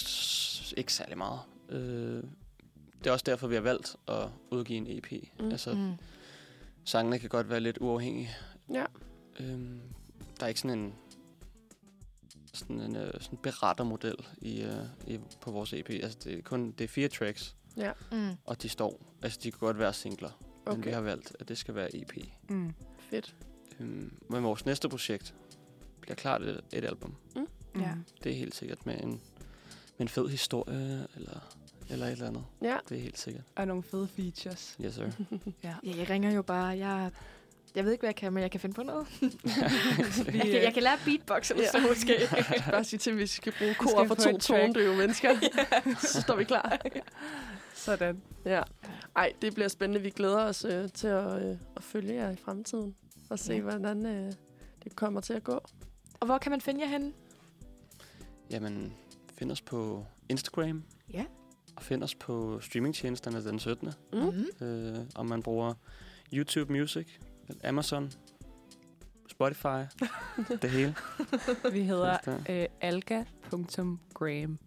ikke 0.76 0.92
særlig 0.92 1.18
meget. 1.18 1.40
Øh, 1.68 2.22
det 2.98 3.06
er 3.06 3.12
også 3.12 3.24
derfor, 3.26 3.46
vi 3.48 3.54
har 3.54 3.62
valgt 3.62 3.96
at 4.08 4.28
udgive 4.50 4.76
en 4.76 4.86
EP. 4.88 5.12
Mm. 5.12 5.44
Mm. 5.44 5.50
Altså, 5.50 5.74
Mm. 5.74 5.92
sangene 6.84 7.18
kan 7.18 7.28
godt 7.28 7.50
være 7.50 7.60
lidt 7.60 7.78
uafhængige. 7.80 8.30
Ja. 8.74 8.84
Øhm, 9.40 9.80
der 10.40 10.44
er 10.44 10.48
ikke 10.48 10.60
sådan 10.60 10.78
en 10.78 10.94
sådan 12.60 12.80
en 12.80 12.96
øh, 12.96 13.12
sådan 13.20 13.38
berettermodel 13.42 14.16
i, 14.38 14.62
øh, 14.62 14.84
i, 15.06 15.18
på 15.40 15.50
vores 15.50 15.72
EP. 15.72 15.90
Altså, 15.90 16.18
det 16.24 16.38
er 16.38 16.42
kun 16.42 16.70
det 16.78 16.84
er 16.84 16.88
fire 16.88 17.08
tracks, 17.08 17.56
Ja. 17.76 17.92
Mm. 18.12 18.30
og 18.44 18.62
de 18.62 18.68
står. 18.68 19.00
Altså, 19.22 19.38
de 19.42 19.50
kan 19.50 19.58
godt 19.58 19.78
være 19.78 19.92
singler, 19.92 20.30
okay. 20.66 20.76
men 20.76 20.84
vi 20.84 20.90
har 20.90 21.00
valgt, 21.00 21.36
at 21.40 21.48
det 21.48 21.58
skal 21.58 21.74
være 21.74 21.96
EP. 21.96 22.12
Mm. 22.48 22.74
fedt. 23.10 23.36
Øhm, 23.80 24.12
men 24.30 24.42
vores 24.42 24.66
næste 24.66 24.88
projekt 24.88 25.34
bliver 26.00 26.14
klart 26.16 26.42
et, 26.42 26.60
et 26.72 26.84
album. 26.84 27.14
Ja. 27.36 27.94
Mm. 27.94 28.04
Det 28.24 28.32
er 28.32 28.36
helt 28.36 28.54
sikkert 28.54 28.86
med 28.86 29.00
en, 29.02 29.10
med 29.10 29.20
en 29.98 30.08
fed 30.08 30.28
historie, 30.28 31.06
eller, 31.16 31.54
eller 31.90 32.06
et 32.06 32.12
eller 32.12 32.26
andet. 32.26 32.44
Ja. 32.62 32.76
Det 32.88 32.96
er 32.98 33.02
helt 33.02 33.18
sikkert. 33.18 33.44
Og 33.56 33.66
nogle 33.66 33.82
fede 33.82 34.08
features. 34.08 34.76
Yes, 34.84 34.94
sir. 34.94 35.10
Ja. 35.62 35.74
Ja, 35.84 35.96
jeg 35.96 36.10
ringer 36.10 36.30
jo 36.32 36.42
bare. 36.42 36.66
Jeg, 36.66 37.10
jeg 37.74 37.84
ved 37.84 37.92
ikke, 37.92 38.02
hvad 38.02 38.08
jeg 38.08 38.16
kan, 38.16 38.32
men 38.32 38.42
jeg 38.42 38.50
kan 38.50 38.60
finde 38.60 38.74
på 38.74 38.82
noget. 38.82 39.06
Vi, 39.20 40.38
Jeg 40.38 40.46
kan, 40.46 40.62
jeg 40.62 40.74
kan 40.74 40.82
lære 40.82 40.98
beatbox 41.04 41.50
eller 41.50 41.62
Ja. 41.64 41.70
så 41.70 41.86
måske. 41.88 42.14
Bare 42.70 42.84
sige 42.84 42.98
til, 42.98 43.10
at 43.10 43.16
vi 43.18 43.26
skal 43.26 43.52
bruge 43.58 43.74
kor 43.74 44.04
for 44.06 44.14
to 44.14 44.38
tondøve 44.38 44.96
mennesker. 44.96 45.30
så 46.12 46.20
står 46.22 46.36
vi 46.36 46.44
klar. 46.44 46.78
Sådan. 47.74 48.22
Ja. 48.44 48.62
Ej, 49.16 49.32
det 49.42 49.54
bliver 49.54 49.68
spændende. 49.68 50.02
Vi 50.02 50.10
glæder 50.10 50.44
os 50.44 50.64
øh, 50.64 50.88
til 50.88 51.06
at, 51.06 51.42
øh, 51.42 51.56
at 51.76 51.82
følge 51.82 52.14
jer 52.14 52.30
i 52.30 52.36
fremtiden. 52.36 52.94
Og 53.30 53.38
se, 53.38 53.52
Ja. 53.54 53.60
hvordan 53.60 54.06
øh, 54.06 54.32
det 54.84 54.96
kommer 54.96 55.20
til 55.20 55.32
at 55.32 55.44
gå. 55.44 55.60
Og 56.20 56.26
hvor 56.26 56.38
kan 56.38 56.50
man 56.50 56.60
finde 56.60 56.80
jer 56.80 56.88
henne? 56.88 57.12
Jamen, 58.50 58.92
find 59.38 59.52
os 59.52 59.60
på 59.62 60.06
Instagram. 60.28 60.82
Ja. 61.12 61.24
Og 61.76 61.82
find 61.82 62.02
os 62.02 62.14
på 62.14 62.60
streamingtjenesterne 62.60 63.44
den 63.44 63.58
17. 63.58 63.88
Mm. 64.12 64.18
Mm. 64.60 64.66
Øh, 64.66 64.98
om 65.14 65.26
man 65.26 65.42
bruger 65.42 65.74
YouTube 66.32 66.72
Music, 66.72 67.18
Amazon, 67.64 68.12
Spotify, 69.28 69.82
det 70.62 70.70
hele. 70.70 70.94
Vi 71.72 71.82
hedder 71.82 72.16
øh, 72.48 72.66
alga.gram. 72.80 74.58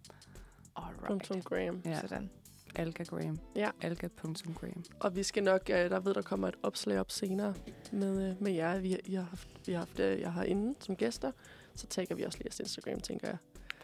Punktum 1.06 1.42
Graham. 1.42 1.82
Ja, 1.84 2.00
Sådan. 2.00 2.30
algagram. 2.74 3.38
Ja. 3.56 3.70
Alga.gram. 3.82 4.84
Og 5.00 5.16
vi 5.16 5.22
skal 5.22 5.42
nok, 5.42 5.60
øh, 5.70 5.76
der 5.76 6.00
ved, 6.00 6.14
der 6.14 6.22
kommer 6.22 6.48
et 6.48 6.54
opslag 6.62 7.00
op 7.00 7.10
senere 7.10 7.54
med, 7.92 8.30
øh, 8.30 8.42
med 8.42 8.52
jer. 8.52 8.78
Vi, 8.78 8.98
I 9.04 9.14
har 9.14 9.22
haft, 9.22 9.48
vi 9.66 9.72
har 9.72 9.78
haft 9.78 10.00
øh, 10.00 10.20
jer 10.20 10.30
herinde 10.30 10.74
som 10.80 10.96
gæster. 10.96 11.30
Så 11.74 11.86
tagger 11.86 12.14
vi 12.14 12.22
også 12.22 12.38
lige 12.38 12.46
jeres 12.46 12.60
Instagram, 12.60 13.00
tænker 13.00 13.28
jeg. 13.28 13.36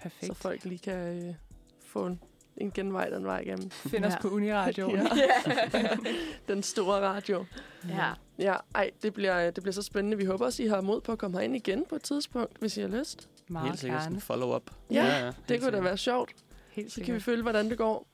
Perfekt. 0.03 0.27
Så 0.27 0.35
folk 0.35 0.65
lige 0.65 0.79
kan 0.79 1.27
øh, 1.29 1.35
få 1.87 2.07
en, 2.07 2.21
en 2.57 2.71
genvej 2.71 3.09
den 3.09 3.25
vej 3.25 3.41
igennem. 3.41 3.71
Find 3.71 4.05
os 4.05 4.13
Ja. 4.13 4.21
på 4.23 4.29
Uniradio. 4.29 4.91
Ja. 4.97 5.07
den 6.49 6.63
store 6.63 7.01
radio. 7.01 7.45
Ja. 7.89 7.95
Ja, 7.97 8.13
ej, 8.75 8.91
det 9.03 9.15
bliver, 9.15 9.51
det 9.51 9.63
bliver 9.63 9.73
så 9.73 9.83
spændende. 9.83 10.17
Vi 10.17 10.25
håber 10.25 10.45
også, 10.45 10.63
I 10.63 10.67
har 10.67 10.81
mod 10.81 11.01
på 11.01 11.13
at 11.13 11.19
komme 11.19 11.37
herind 11.39 11.57
igen 11.57 11.85
på 11.89 11.95
et 11.95 12.03
tidspunkt, 12.03 12.59
hvis 12.59 12.77
I 12.77 12.81
har 12.81 12.89
lyst. 12.89 13.29
Meget 13.49 13.67
Helt 13.69 13.81
sikkert 13.81 14.01
sådan 14.01 14.13
gerne. 14.13 14.17
en 14.17 14.21
follow-up. 14.21 14.71
Ja, 14.91 15.25
helt 15.25 15.37
Det 15.49 15.61
kunne 15.61 15.71
da 15.77 15.81
være 15.81 15.97
sjovt. 15.97 16.33
Helt 16.71 16.93
Så 16.93 17.01
kan 17.03 17.15
vi 17.15 17.21
følge, 17.21 17.43
hvordan 17.43 17.71
det 17.71 17.79
går. 17.79 18.07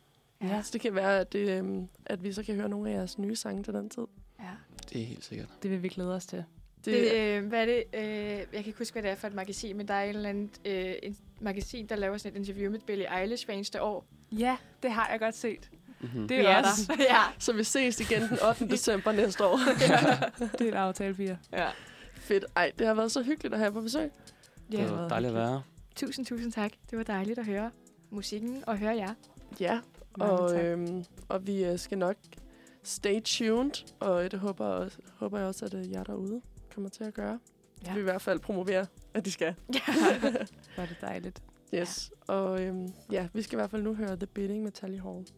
Ja. 0.43 0.63
Så 0.63 0.71
det 0.73 0.81
kan 0.81 0.95
være, 0.95 1.21
at, 1.21 1.33
det, 1.33 1.49
øhm, 1.59 1.89
at 2.07 2.23
vi 2.25 2.33
så 2.33 2.43
kan 2.43 2.55
høre 2.55 2.69
nogle 2.69 2.91
af 2.91 2.95
jeres 2.95 3.19
nye 3.19 3.37
sange 3.37 3.63
til 3.63 3.75
den 3.75 3.91
tid. 3.91 4.03
ja. 4.41 4.51
Det 4.93 5.01
er 5.03 5.07
helt 5.07 5.25
sikkert. 5.25 5.49
Det 5.63 5.71
vil 5.71 5.83
vi 5.83 5.89
glæde 5.89 6.15
os 6.15 6.27
til. 6.27 6.45
Det, 6.85 6.95
Det, 6.95 7.15
øh, 7.15 7.47
hvad 7.47 7.61
er 7.61 7.65
det? 7.67 7.85
Øh, 7.95 8.03
jeg 8.03 8.47
kan 8.53 8.67
ikke 8.67 8.79
huske, 8.79 8.93
hvad 8.95 9.03
det 9.03 9.11
er 9.11 9.15
for 9.15 9.27
et 9.27 9.35
magasin, 9.35 9.77
men 9.77 9.89
der 9.89 9.95
er 9.95 10.05
et 10.05 10.09
eller 10.09 10.29
andet 10.29 10.51
øh, 10.65 10.95
en 11.03 11.17
magasin, 11.41 11.87
der 11.87 11.97
laver 11.97 12.19
sådan 12.19 12.33
et 12.43 12.49
interview 12.49 12.71
med 12.73 12.81
Billie 12.81 13.21
Eilish 13.21 13.47
hver 13.47 13.55
eneste 13.55 13.83
år. 13.83 14.07
Ja, 14.33 14.57
det 14.83 14.91
har 14.91 15.09
jeg 15.11 15.21
godt 15.21 15.35
set. 15.35 15.71
Mm-hmm. 16.01 16.29
Det 16.29 16.41
er 16.51 16.63
os. 16.63 16.87
der. 16.87 16.95
ja. 17.11 17.21
Så 17.39 17.53
vi 17.53 17.65
ses 17.65 18.01
igen 18.01 18.23
den 18.23 18.39
8. 18.49 18.69
december 18.75 19.13
næste 19.13 19.45
år. 19.47 19.59
Det 20.59 20.61
er 20.61 20.69
et 20.69 20.75
aftale, 20.75 21.15
Pia. 21.15 21.39
ja. 21.53 21.69
Fedt. 22.15 22.45
Ej, 22.57 22.73
det 22.79 22.87
har 22.87 22.95
været 22.95 23.13
så 23.13 23.23
hyggeligt 23.23 23.55
at 23.55 23.61
have 23.61 23.73
på 23.73 23.81
besøg. 23.81 24.11
Det 24.73 24.79
ja. 24.79 24.91
var 24.91 25.09
dejligt 25.09 25.29
at 25.29 25.35
være. 25.35 25.63
Tusind, 25.97 26.27
tusind 26.27 26.53
tak. 26.53 26.73
Det 26.91 26.99
var 26.99 27.05
dejligt 27.05 27.39
at 27.39 27.47
høre 27.47 27.71
musikken 28.11 28.65
og 28.67 28.79
høre 28.79 28.97
jer. 28.97 29.15
Ja, 29.61 29.81
Mange 30.19 30.33
og, 30.35 30.51
tak. 30.51 30.65
øhm, 30.65 31.05
og 31.29 31.47
vi 31.47 31.65
øh, 31.65 31.79
skal 31.79 31.99
nok 31.99 32.17
stay 32.83 33.21
tuned, 33.25 33.71
og 34.01 34.31
det 34.31 34.39
håber, 34.41 34.67
også, 34.67 34.99
håber 35.17 35.39
jeg 35.39 35.47
også, 35.47 35.65
at 35.65 35.75
øh, 35.75 35.93
jer 35.93 36.05
derude 36.05 36.41
kommer 36.75 36.91
til 36.91 37.05
at 37.05 37.15
gøre. 37.15 37.39
Ja. 37.83 37.87
Ja. 37.87 37.91
Vi 37.91 37.95
vil 37.95 38.01
i 38.01 38.11
hvert 38.11 38.23
fald 38.23 38.39
promovere, 38.39 38.87
at 39.15 39.25
de 39.25 39.31
skal. 39.33 39.55
Var 40.77 40.87
det 40.87 40.97
dejligt. 41.01 41.43
Yes. 41.75 42.11
Og 42.27 42.63
øhm, 42.63 42.93
ja, 43.13 43.29
vi 43.33 43.43
skal 43.43 43.57
i 43.57 43.59
hvert 43.61 43.71
fald 43.71 43.83
nu 43.83 43.95
høre 43.95 44.17
The 44.17 44.27
Bidding 44.27 44.63
med 44.63 44.73
Tally 44.73 45.01
Hall. 45.01 45.27